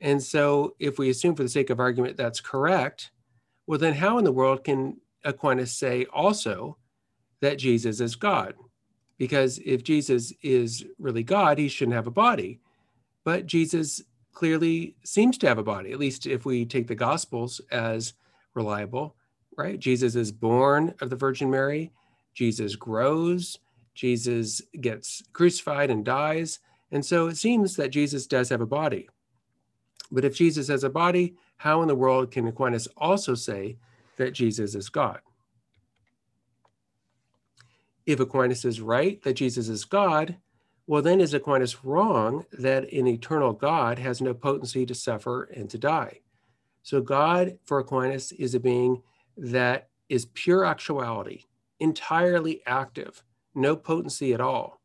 And 0.00 0.22
so 0.22 0.74
if 0.78 0.98
we 0.98 1.10
assume 1.10 1.34
for 1.34 1.42
the 1.42 1.48
sake 1.48 1.70
of 1.70 1.80
argument 1.80 2.16
that's 2.16 2.40
correct, 2.40 3.10
well, 3.66 3.78
then 3.78 3.94
how 3.94 4.18
in 4.18 4.24
the 4.24 4.32
world 4.32 4.64
can 4.64 4.96
Aquinas 5.24 5.72
say 5.72 6.06
also 6.12 6.76
that 7.40 7.58
Jesus 7.58 8.00
is 8.00 8.16
God? 8.16 8.54
Because 9.18 9.60
if 9.64 9.84
Jesus 9.84 10.32
is 10.42 10.84
really 10.98 11.22
God, 11.22 11.58
he 11.58 11.68
shouldn't 11.68 11.94
have 11.94 12.06
a 12.06 12.12
body. 12.12 12.60
But 13.24 13.46
Jesus 13.46 14.02
clearly 14.32 14.96
seems 15.04 15.38
to 15.38 15.48
have 15.48 15.58
a 15.58 15.62
body, 15.62 15.92
at 15.92 15.98
least 15.98 16.26
if 16.26 16.44
we 16.44 16.64
take 16.64 16.88
the 16.88 16.94
Gospels 16.94 17.60
as 17.70 18.14
reliable, 18.54 19.14
right? 19.56 19.78
Jesus 19.78 20.14
is 20.14 20.32
born 20.32 20.94
of 21.00 21.10
the 21.10 21.16
Virgin 21.16 21.50
Mary, 21.50 21.92
Jesus 22.34 22.76
grows, 22.76 23.58
Jesus 23.94 24.62
gets 24.80 25.22
crucified 25.32 25.90
and 25.90 26.04
dies. 26.04 26.60
And 26.90 27.04
so 27.04 27.28
it 27.28 27.36
seems 27.36 27.76
that 27.76 27.90
Jesus 27.90 28.26
does 28.26 28.48
have 28.48 28.60
a 28.60 28.66
body. 28.66 29.08
But 30.10 30.24
if 30.24 30.36
Jesus 30.36 30.68
has 30.68 30.84
a 30.84 30.90
body, 30.90 31.36
how 31.56 31.82
in 31.82 31.88
the 31.88 31.94
world 31.94 32.30
can 32.30 32.46
Aquinas 32.46 32.88
also 32.96 33.34
say 33.34 33.78
that 34.16 34.32
Jesus 34.32 34.74
is 34.74 34.88
God? 34.88 35.20
If 38.04 38.20
Aquinas 38.20 38.64
is 38.64 38.80
right 38.80 39.22
that 39.22 39.34
Jesus 39.34 39.68
is 39.68 39.84
God, 39.84 40.36
well, 40.86 41.02
then 41.02 41.20
is 41.20 41.32
Aquinas 41.32 41.84
wrong 41.84 42.44
that 42.52 42.92
an 42.92 43.06
eternal 43.06 43.52
God 43.52 43.98
has 43.98 44.20
no 44.20 44.34
potency 44.34 44.84
to 44.84 44.94
suffer 44.94 45.44
and 45.44 45.70
to 45.70 45.78
die? 45.78 46.20
So, 46.82 47.00
God 47.00 47.58
for 47.64 47.78
Aquinas 47.78 48.32
is 48.32 48.54
a 48.54 48.60
being 48.60 49.02
that 49.36 49.88
is 50.08 50.26
pure 50.26 50.64
actuality, 50.64 51.44
entirely 51.80 52.62
active, 52.66 53.22
no 53.54 53.76
potency 53.76 54.32
at 54.34 54.40
all. 54.40 54.80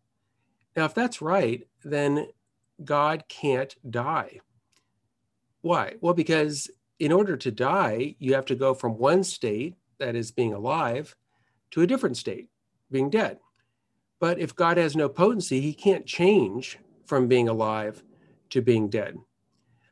Now, 0.75 0.85
if 0.85 0.93
that's 0.93 1.21
right, 1.21 1.67
then 1.83 2.27
God 2.83 3.23
can't 3.27 3.75
die. 3.91 4.39
Why? 5.61 5.95
Well, 6.01 6.13
because 6.13 6.69
in 6.99 7.11
order 7.11 7.35
to 7.37 7.51
die, 7.51 8.15
you 8.19 8.33
have 8.33 8.45
to 8.45 8.55
go 8.55 8.73
from 8.73 8.97
one 8.97 9.23
state, 9.23 9.75
that 9.99 10.15
is 10.15 10.31
being 10.31 10.53
alive, 10.53 11.15
to 11.71 11.81
a 11.81 11.87
different 11.87 12.17
state, 12.17 12.49
being 12.91 13.09
dead. 13.09 13.39
But 14.19 14.39
if 14.39 14.55
God 14.55 14.77
has 14.77 14.95
no 14.95 15.09
potency, 15.09 15.59
he 15.59 15.73
can't 15.73 16.05
change 16.05 16.79
from 17.05 17.27
being 17.27 17.49
alive 17.49 18.03
to 18.51 18.61
being 18.61 18.89
dead. 18.89 19.17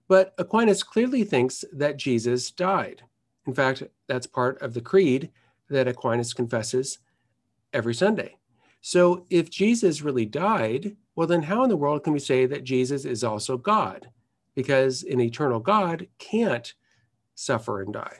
But 0.07 0.33
Aquinas 0.37 0.83
clearly 0.83 1.23
thinks 1.23 1.63
that 1.73 1.97
Jesus 1.97 2.51
died. 2.51 3.01
In 3.47 3.53
fact, 3.53 3.83
that's 4.07 4.27
part 4.27 4.61
of 4.61 4.73
the 4.73 4.81
creed 4.81 5.31
that 5.69 5.87
Aquinas 5.87 6.33
confesses 6.33 6.99
every 7.73 7.93
Sunday. 7.93 8.37
So 8.81 9.25
if 9.29 9.49
Jesus 9.49 10.01
really 10.01 10.25
died, 10.25 10.95
well, 11.15 11.27
then 11.27 11.43
how 11.43 11.63
in 11.63 11.69
the 11.69 11.77
world 11.77 12.03
can 12.03 12.13
we 12.13 12.19
say 12.19 12.45
that 12.45 12.63
Jesus 12.63 13.05
is 13.05 13.23
also 13.23 13.57
God? 13.57 14.09
Because 14.53 15.03
an 15.03 15.19
eternal 15.19 15.59
God 15.59 16.07
can't 16.19 16.73
suffer 17.33 17.81
and 17.81 17.93
die. 17.93 18.17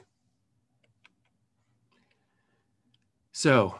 So 3.32 3.78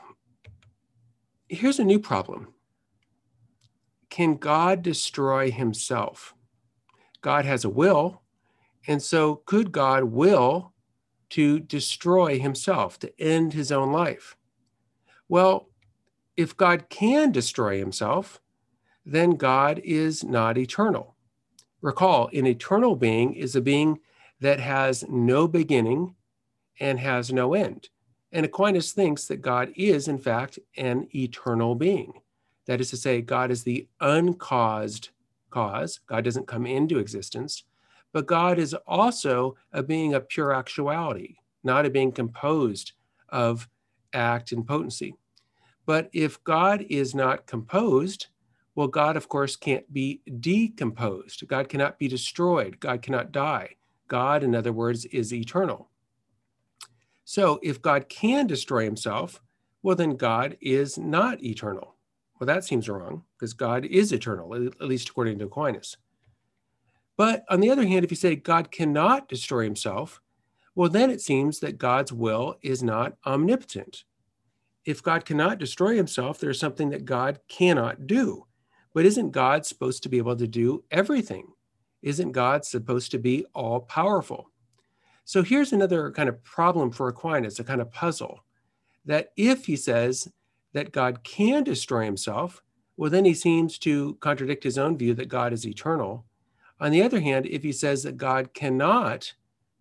here's 1.49 1.79
a 1.79 1.85
new 1.85 1.99
problem 1.99 2.55
Can 4.11 4.37
God 4.37 4.83
destroy 4.83 5.51
himself? 5.51 6.35
God 7.21 7.45
has 7.45 7.65
a 7.65 7.71
will. 7.71 8.23
And 8.89 9.03
so 9.03 9.43
could 9.47 9.73
God 9.73 10.05
will 10.05 10.73
to 11.31 11.59
destroy 11.59 12.39
himself, 12.39 12.99
to 13.01 13.21
end 13.21 13.53
his 13.53 13.73
own 13.73 13.93
life? 13.93 14.37
Well, 15.29 15.69
if 16.37 16.57
God 16.57 16.89
can 16.89 17.33
destroy 17.33 17.79
himself, 17.79 18.41
then 19.05 19.33
God 19.33 19.81
is 19.85 20.25
not 20.25 20.59
eternal. 20.59 21.17
Recall, 21.81 22.29
an 22.33 22.47
eternal 22.47 22.97
being 22.97 23.35
is 23.35 23.55
a 23.55 23.61
being 23.61 24.01
that 24.41 24.61
has 24.61 25.05
no 25.09 25.49
beginning 25.49 26.15
and 26.81 26.99
has 26.99 27.33
no 27.33 27.55
end. 27.55 27.89
And 28.33 28.45
Aquinas 28.45 28.93
thinks 28.93 29.27
that 29.27 29.41
God 29.41 29.73
is, 29.77 30.09
in 30.09 30.19
fact, 30.19 30.59
an 30.77 31.09
eternal 31.15 31.75
being. 31.75 32.13
That 32.67 32.81
is 32.81 32.91
to 32.91 32.97
say, 32.97 33.23
God 33.23 33.51
is 33.51 33.63
the 33.63 33.89
uncaused 34.01 35.11
cause. 35.51 36.01
God 36.07 36.25
doesn't 36.25 36.49
come 36.49 36.67
into 36.67 36.99
existence. 36.99 37.65
But 38.17 38.25
God 38.25 38.59
is 38.59 38.73
also 38.87 39.57
a 39.75 39.83
being 39.83 40.15
of 40.15 40.27
pure 40.27 40.51
actuality, 40.51 41.35
not 41.63 41.85
a 41.85 41.91
being 41.91 42.13
composed 42.13 42.93
of 43.29 43.69
act 44.15 44.53
and 44.53 44.67
potency. 44.67 45.17
But 45.85 46.09
if 46.15 46.43
God 46.43 46.87
is 46.89 47.15
not 47.15 47.47
composed, 47.47 48.29
well, 48.75 48.89
God, 48.89 49.19
of 49.19 49.29
course, 49.29 49.55
can't 49.55 49.93
be 49.93 50.23
decomposed. 50.41 51.47
God 51.47 51.69
cannot 51.69 51.99
be 51.99 52.09
destroyed. 52.09 52.81
God 52.81 53.03
cannot 53.03 53.33
die. 53.33 53.77
God, 54.09 54.43
in 54.43 54.55
other 54.55 54.73
words, 54.73 55.05
is 55.05 55.35
eternal. 55.35 55.91
So 57.27 57.61
if 57.63 57.83
God 57.83 58.09
can 58.09 58.47
destroy 58.47 58.85
himself, 58.85 59.43
well, 59.83 59.95
then 59.95 60.17
God 60.17 60.57
is 60.63 60.97
not 60.97 61.45
eternal. 61.45 61.97
Well, 62.41 62.47
that 62.47 62.65
seems 62.65 62.89
wrong 62.89 63.25
because 63.37 63.53
God 63.53 63.85
is 63.85 64.11
eternal, 64.11 64.55
at 64.55 64.81
least 64.81 65.11
according 65.11 65.39
to 65.41 65.45
Aquinas. 65.45 65.99
But 67.17 67.45
on 67.49 67.61
the 67.61 67.71
other 67.71 67.87
hand, 67.87 68.05
if 68.05 68.11
you 68.11 68.17
say 68.17 68.37
God 68.37 68.71
cannot 68.71 69.29
destroy 69.29 69.65
himself, 69.65 70.21
well, 70.75 70.91
then 70.91 71.11
it 71.11 71.23
seems 71.23 71.61
that 71.61 71.79
God's 71.79 72.13
will 72.13 72.57
is 72.63 72.83
not 72.83 73.17
omnipotent. 73.25 74.05
If 74.85 75.03
God 75.03 75.25
cannot 75.25 75.59
destroy 75.59 75.97
himself, 75.97 76.39
there's 76.39 76.61
something 76.61 76.91
that 76.91 77.07
God 77.07 77.41
cannot 77.49 78.07
do. 78.07 78.47
But 78.93 79.07
isn't 79.07 79.31
God 79.31 79.67
supposed 79.67 80.03
to 80.03 80.09
be 80.09 80.19
able 80.19 80.37
to 80.37 80.47
do 80.47 80.85
everything? 80.91 81.49
Isn't 82.03 82.33
God 82.33 82.65
supposed 82.65 83.11
to 83.13 83.19
be 83.19 83.45
all 83.55 83.81
powerful? 83.81 84.51
So 85.25 85.43
here's 85.43 85.73
another 85.73 86.13
kind 86.13 86.29
of 86.29 86.43
problem 86.45 86.93
for 86.93 87.09
Aquinas, 87.09 87.59
a 87.59 87.65
kind 87.65 87.81
of 87.81 87.91
puzzle 87.91 88.45
that 89.07 89.31
if 89.37 89.67
he 89.67 89.77
says 89.77 90.29
that 90.73 90.93
God 90.93 91.25
can 91.25 91.65
destroy 91.65 92.05
himself, 92.05 92.63
well, 92.97 93.11
then 93.11 93.25
he 93.25 93.35
seems 93.35 93.79
to 93.79 94.15
contradict 94.21 94.63
his 94.63 94.79
own 94.79 94.97
view 94.97 95.15
that 95.15 95.29
God 95.29 95.53
is 95.53 95.67
eternal. 95.67 96.25
On 96.81 96.91
the 96.91 97.03
other 97.03 97.21
hand, 97.21 97.47
if 97.47 97.63
he 97.63 97.73
says 97.73 98.03
that 98.03 98.17
God 98.17 98.53
cannot 98.53 99.33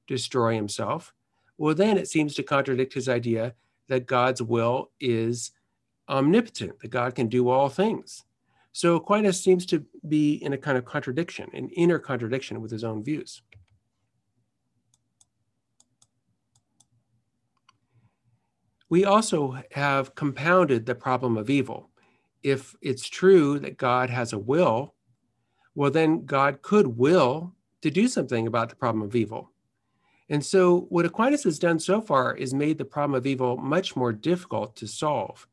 destroy 0.07 0.55
himself, 0.55 1.13
well, 1.57 1.75
then 1.75 1.97
it 1.97 2.07
seems 2.07 2.35
to 2.35 2.43
contradict 2.43 2.93
his 2.93 3.09
idea 3.09 3.53
that 3.87 4.07
God's 4.07 4.41
will 4.41 4.91
is 4.99 5.51
omnipotent, 6.09 6.79
that 6.79 6.89
God 6.89 7.15
can 7.15 7.27
do 7.27 7.49
all 7.49 7.69
things. 7.69 8.23
So 8.71 8.95
Aquinas 8.95 9.41
seems 9.41 9.65
to 9.67 9.85
be 10.07 10.35
in 10.35 10.53
a 10.53 10.57
kind 10.57 10.77
of 10.77 10.85
contradiction, 10.85 11.49
an 11.53 11.69
inner 11.69 11.99
contradiction 11.99 12.61
with 12.61 12.71
his 12.71 12.83
own 12.83 13.03
views. 13.03 13.41
We 18.89 19.05
also 19.05 19.57
have 19.71 20.15
compounded 20.15 20.85
the 20.85 20.95
problem 20.95 21.37
of 21.37 21.49
evil. 21.49 21.89
If 22.43 22.75
it's 22.81 23.07
true 23.09 23.59
that 23.59 23.77
God 23.77 24.09
has 24.09 24.33
a 24.33 24.39
will, 24.39 24.94
well, 25.75 25.91
then 25.91 26.25
God 26.25 26.61
could 26.61 26.97
will 26.97 27.53
to 27.81 27.91
do 27.91 28.07
something 28.07 28.47
about 28.47 28.69
the 28.69 28.75
problem 28.75 29.03
of 29.03 29.15
evil. 29.15 29.51
And 30.29 30.43
so, 30.43 30.87
what 30.89 31.05
Aquinas 31.05 31.43
has 31.43 31.59
done 31.59 31.77
so 31.79 32.01
far 32.01 32.35
is 32.35 32.53
made 32.53 32.77
the 32.77 32.85
problem 32.85 33.15
of 33.15 33.27
evil 33.27 33.57
much 33.57 33.95
more 33.95 34.11
difficult 34.11 34.75
to 34.77 34.87
solve. 34.87 35.47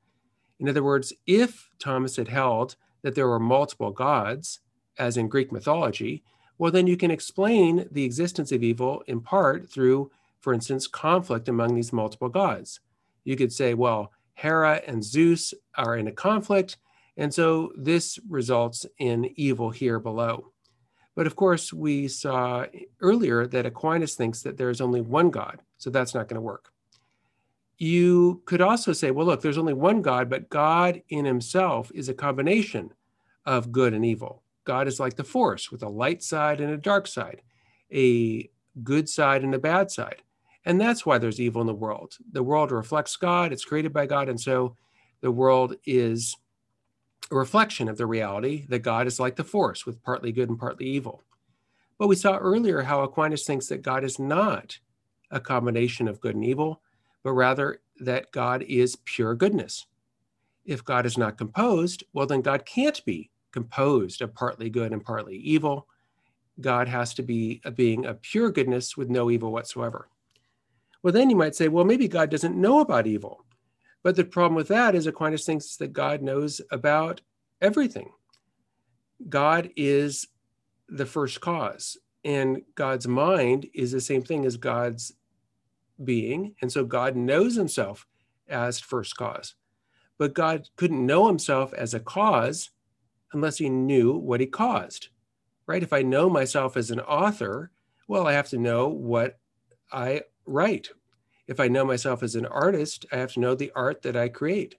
In 0.59 0.69
other 0.69 0.83
words, 0.83 1.13
if 1.27 1.69
Thomas 1.79 2.17
had 2.17 2.29
held 2.29 2.77
that 3.03 3.15
there 3.15 3.29
were 3.29 3.41
multiple 3.41 3.91
gods, 3.91 4.61
as 4.99 5.17
in 5.17 5.29
Greek 5.29 5.53
mythology, 5.53 6.23
well, 6.57 6.71
then 6.71 6.87
you 6.87 6.97
can 6.97 7.11
explain 7.11 7.89
the 7.91 8.05
existence 8.05 8.53
of 8.53 8.63
evil 8.63 9.03
in 9.07 9.21
part 9.21 9.69
through, 9.69 10.11
for 10.41 10.55
instance, 10.55 10.87
conflict 10.87 11.49
among 11.49 11.75
these 11.75 11.93
multiple 11.93 12.29
gods 12.29 12.81
you 13.25 13.37
could 13.37 13.53
say, 13.53 13.75
well, 13.75 14.13
Hera 14.35 14.83
and 14.87 15.05
Zeus 15.05 15.55
are 15.77 15.97
in 15.97 16.09
a 16.09 16.13
conflict, 16.13 16.77
and 17.17 17.33
so 17.33 17.73
this 17.77 18.19
results 18.29 18.87
in 18.99 19.31
evil 19.37 19.71
here 19.71 19.99
below. 19.99 20.53
But 21.15 21.27
of 21.27 21.37
course, 21.37 21.73
we 21.73 22.09
saw 22.09 22.65
earlier 23.01 23.47
that 23.47 23.67
Aquinas 23.67 24.15
thinks 24.15 24.43
that 24.43 24.57
there's 24.57 24.81
only 24.81 25.03
one 25.03 25.31
God, 25.31 25.61
so 25.77 25.91
that's 25.91 26.15
not 26.15 26.29
going 26.29 26.37
to 26.37 26.41
work. 26.41 26.71
You 27.77 28.43
could 28.47 28.61
also 28.61 28.93
say, 28.93 29.11
well, 29.11 29.27
look, 29.27 29.43
there's 29.43 29.59
only 29.59 29.75
one 29.75 30.03
God, 30.03 30.31
but 30.31 30.49
God 30.49 31.03
in 31.09 31.25
himself 31.25 31.91
is 31.95 32.09
a 32.09 32.15
combination 32.15 32.93
of 33.45 33.73
good 33.73 33.93
and 33.93 34.05
evil. 34.05 34.43
God 34.65 34.87
is 34.87 35.01
like 35.01 35.17
the 35.17 35.25
force 35.25 35.71
with 35.71 35.83
a 35.83 35.89
light 35.89 36.23
side 36.23 36.61
and 36.61 36.73
a 36.73 36.77
dark 36.77 37.07
side, 37.07 37.43
a 37.93 38.49
good 38.83 39.09
side 39.09 39.43
and 39.43 39.55
a 39.55 39.59
bad 39.59 39.91
side. 39.91 40.23
And 40.65 40.81
that's 40.81 41.05
why 41.05 41.19
there's 41.19 41.41
evil 41.41 41.61
in 41.61 41.67
the 41.67 41.75
world. 41.75 42.17
The 42.31 42.43
world 42.43 42.71
reflects 42.71 43.17
God, 43.17 43.53
it's 43.53 43.65
created 43.65 43.93
by 43.93 44.07
God. 44.07 44.29
And 44.29 44.41
so 44.41 44.77
the 45.21 45.33
world 45.33 45.75
is 45.85 46.37
a 47.31 47.37
reflection 47.37 47.89
of 47.89 47.97
the 47.97 48.07
reality 48.07 48.67
that 48.69 48.81
God 48.81 49.07
is 49.07 49.21
like 49.21 49.37
the 49.37 49.45
force 49.45 49.87
with 49.87 50.03
partly 50.03 50.33
good 50.33 50.49
and 50.49 50.59
partly 50.59 50.87
evil. 50.87 51.23
But 51.99 52.09
we 52.09 52.17
saw 52.17 52.37
earlier 52.37 52.83
how 52.83 53.03
Aquinas 53.03 53.45
thinks 53.45 53.67
that 53.69 53.83
God 53.83 54.05
is 54.05 54.19
not 54.19 54.79
a 55.31 55.41
combination 55.41 56.09
of 56.09 56.21
good 56.21 56.35
and 56.35 56.45
evil, 56.45 56.83
but 57.23 57.33
rather 57.33 57.81
that 58.01 58.33
God 58.33 58.63
is 58.63 58.97
pure 59.05 59.35
goodness. 59.35 59.87
If 60.65 60.85
God 60.85 61.07
is 61.07 61.17
not 61.17 61.39
composed, 61.39 62.05
well, 62.13 62.27
then 62.27 62.43
God 62.43 62.67
can't 62.67 63.03
be 63.05 63.31
composed 63.53 64.23
of 64.23 64.35
partly 64.35 64.71
good 64.71 64.93
and 64.93 65.05
partly 65.05 65.37
evil. 65.37 65.87
God 66.61 66.89
has 66.89 67.15
to 67.15 67.23
be 67.23 67.61
a 67.65 67.71
being 67.71 68.05
of 68.05 68.21
pure 68.23 68.51
goodness 68.51 68.97
with 68.97 69.09
no 69.09 69.31
evil 69.31 69.53
whatsoever. 69.53 70.09
Well, 71.03 71.13
then 71.13 71.31
you 71.31 71.37
might 71.37 71.55
say, 71.55 71.69
well, 71.69 71.85
maybe 71.85 72.09
God 72.09 72.31
doesn't 72.31 72.61
know 72.61 72.81
about 72.81 73.07
evil. 73.07 73.42
But 74.03 74.17
the 74.17 74.25
problem 74.25 74.55
with 74.55 74.69
that 74.69 74.95
is 74.95 75.07
Aquinas 75.07 75.45
thinks 75.45 75.77
that 75.77 75.93
God 75.93 76.23
knows 76.23 76.61
about 76.71 77.21
everything. 77.61 78.11
God 79.29 79.71
is 79.77 80.27
the 80.89 81.07
first 81.07 81.41
cause, 81.41 81.97
and 82.25 82.63
God's 82.75 83.07
mind 83.07 83.69
is 83.75 83.93
the 83.93 84.01
same 84.01 84.23
thing 84.23 84.45
as 84.45 84.57
God's 84.57 85.13
being. 86.05 86.55
And 86.61 86.73
so 86.73 86.85
God 86.85 87.17
knows 87.17 87.55
himself 87.55 88.07
as 88.49 88.81
first 88.81 89.17
cause. 89.17 89.55
But 90.19 90.35
God 90.35 90.69
couldn't 90.77 91.07
know 91.07 91.27
himself 91.27 91.73
as 91.73 91.95
a 91.95 92.01
cause 92.01 92.71
unless 93.33 93.59
he 93.59 93.69
knew 93.69 94.13
what 94.13 94.41
he 94.41 94.47
caused, 94.47 95.09
write? 95.67 95.83
If 95.83 95.93
I 95.93 96.03
know 96.03 96.29
myself 96.29 96.77
as 96.77 96.91
an 96.91 97.01
author, 97.01 97.71
well, 98.09 98.27
I 98.27 98.33
have 98.33 98.49
to 98.51 98.59
know 98.59 98.89
what 98.89 99.39
I 99.91 100.23
right. 100.45 100.89
If 101.49 101.61
I 101.61 101.69
know 101.69 101.85
myself 101.85 102.23
as 102.23 102.35
an 102.35 102.47
artist, 102.47 103.07
I 103.13 103.17
have 103.17 103.33
to 103.33 103.41
know 103.41 103.55
the 103.55 103.73
art 103.75 104.03
that 104.03 104.17
I 104.17 104.29
create. 104.29 104.77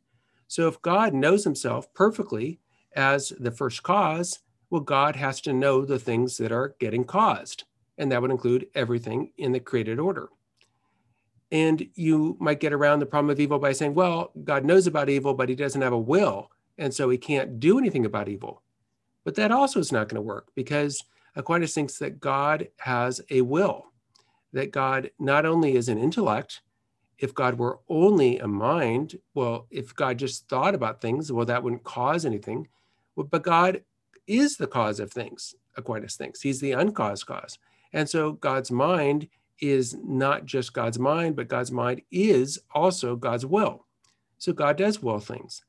So 0.47 0.67
if 0.67 0.81
God 0.81 1.13
knows 1.13 1.43
himself 1.43 1.93
perfectly 1.93 2.59
as 2.95 3.33
the 3.39 3.51
first 3.51 3.83
cause, 3.83 4.39
well, 4.69 4.81
God 4.81 5.15
has 5.15 5.41
to 5.41 5.53
know 5.53 5.85
the 5.85 5.99
things 5.99 6.37
that 6.37 6.51
are 6.51 6.75
getting 6.79 7.03
caused. 7.03 7.65
And 7.97 8.11
that 8.11 8.21
would 8.21 8.31
include 8.31 8.67
everything 8.73 9.31
in 9.37 9.51
the 9.51 9.59
created 9.59 9.99
order. 9.99 10.29
And 11.51 11.87
you 11.93 12.35
might 12.39 12.59
get 12.59 12.73
around 12.73 12.99
the 12.99 13.05
problem 13.05 13.29
of 13.29 13.39
evil 13.39 13.59
by 13.59 13.73
saying, 13.73 13.93
well, 13.93 14.31
God 14.43 14.65
knows 14.65 14.87
about 14.87 15.09
evil, 15.09 15.35
but 15.35 15.49
he 15.49 15.55
doesn't 15.55 15.81
have 15.81 15.93
a 15.93 15.99
will. 15.99 16.49
And 16.79 16.91
so 16.91 17.09
he 17.09 17.17
can't 17.19 17.59
do 17.59 17.77
anything 17.77 18.05
about 18.05 18.29
evil. 18.29 18.63
But 19.23 19.35
that 19.35 19.51
also 19.51 19.79
is 19.79 19.91
not 19.91 20.09
going 20.09 20.15
to 20.15 20.21
work 20.21 20.47
because 20.55 21.03
Aquinas 21.35 21.73
thinks 21.73 21.99
that 21.99 22.19
God 22.19 22.69
has 22.79 23.21
a 23.29 23.41
will 23.41 23.92
that 24.53 24.71
God 24.71 25.11
not 25.19 25.45
only 25.45 25.75
is 25.75 25.89
an 25.89 25.97
intellect 25.97 26.61
If 27.17 27.33
God 27.33 27.57
were 27.57 27.79
only 27.89 28.39
a 28.39 28.47
mind, 28.47 29.17
well, 29.33 29.67
if 29.69 29.95
God 29.95 30.17
just 30.17 30.49
thought 30.49 30.75
about 30.75 31.01
things, 31.01 31.31
well, 31.31 31.45
that 31.45 31.63
wouldn't 31.63 31.83
cause 31.83 32.25
anything. 32.25 32.67
But 33.15 33.43
God 33.43 33.83
is 34.27 34.57
the 34.57 34.67
cause 34.67 34.99
of 34.99 35.11
things, 35.11 35.55
Aquinas 35.77 36.15
thinks. 36.15 36.41
He's 36.41 36.59
the 36.59 36.71
uncaused 36.71 37.25
cause. 37.25 37.59
And 37.93 38.09
so 38.09 38.33
God's 38.33 38.71
mind 38.71 39.27
is 39.61 39.95
not 40.03 40.45
just 40.45 40.73
God's 40.73 40.97
mind, 40.97 41.35
but 41.35 41.47
God's 41.47 41.71
mind 41.71 42.01
is 42.11 42.59
also 42.73 43.15
God's 43.15 43.45
will. 43.45 43.85
So 44.39 44.51
God 44.51 44.77
does 44.77 45.01
will 45.01 45.19
things. 45.19 45.63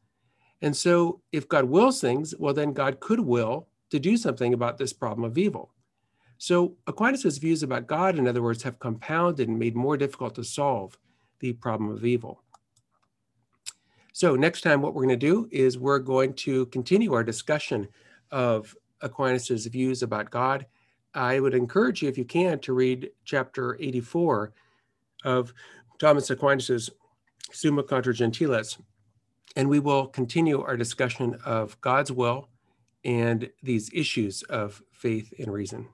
And 0.62 0.74
so 0.74 1.20
if 1.30 1.48
God 1.48 1.64
wills 1.66 2.00
things, 2.00 2.34
well, 2.38 2.54
then 2.54 2.72
God 2.72 3.00
could 3.00 3.20
will 3.20 3.68
to 3.90 4.00
do 4.00 4.16
something 4.16 4.54
about 4.54 4.78
this 4.78 4.92
problem 4.92 5.24
of 5.24 5.36
evil. 5.36 5.73
So 6.38 6.76
Aquinas' 6.86 7.38
views 7.38 7.62
about 7.62 7.86
God, 7.86 8.18
in 8.18 8.28
other 8.28 8.42
words, 8.42 8.62
have 8.62 8.78
compounded 8.78 9.48
and 9.48 9.58
made 9.58 9.76
more 9.76 9.96
difficult 9.96 10.34
to 10.34 10.44
solve 10.44 10.98
the 11.40 11.52
problem 11.52 11.90
of 11.90 12.04
evil. 12.04 12.42
So 14.12 14.36
next 14.36 14.60
time, 14.60 14.80
what 14.80 14.94
we're 14.94 15.04
going 15.04 15.18
to 15.18 15.26
do 15.26 15.48
is 15.50 15.78
we're 15.78 15.98
going 15.98 16.34
to 16.34 16.66
continue 16.66 17.14
our 17.14 17.24
discussion 17.24 17.88
of 18.30 18.76
Aquinas' 19.00 19.66
views 19.66 20.02
about 20.02 20.30
God. 20.30 20.66
I 21.14 21.40
would 21.40 21.54
encourage 21.54 22.02
you, 22.02 22.08
if 22.08 22.18
you 22.18 22.24
can, 22.24 22.58
to 22.60 22.72
read 22.72 23.10
chapter 23.24 23.76
84 23.80 24.52
of 25.24 25.54
Thomas 25.98 26.30
Aquinas' 26.30 26.90
Summa 27.52 27.82
Contra 27.82 28.12
Gentiles, 28.12 28.78
and 29.56 29.68
we 29.68 29.78
will 29.78 30.06
continue 30.06 30.60
our 30.62 30.76
discussion 30.76 31.36
of 31.44 31.80
God's 31.80 32.10
will 32.10 32.48
and 33.04 33.50
these 33.62 33.90
issues 33.92 34.42
of 34.44 34.82
faith 34.92 35.32
and 35.38 35.52
reason. 35.52 35.88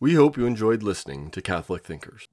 We 0.00 0.14
hope 0.14 0.36
you 0.36 0.44
enjoyed 0.44 0.82
listening 0.82 1.30
to 1.30 1.40
Catholic 1.40 1.84
Thinkers. 1.84 2.26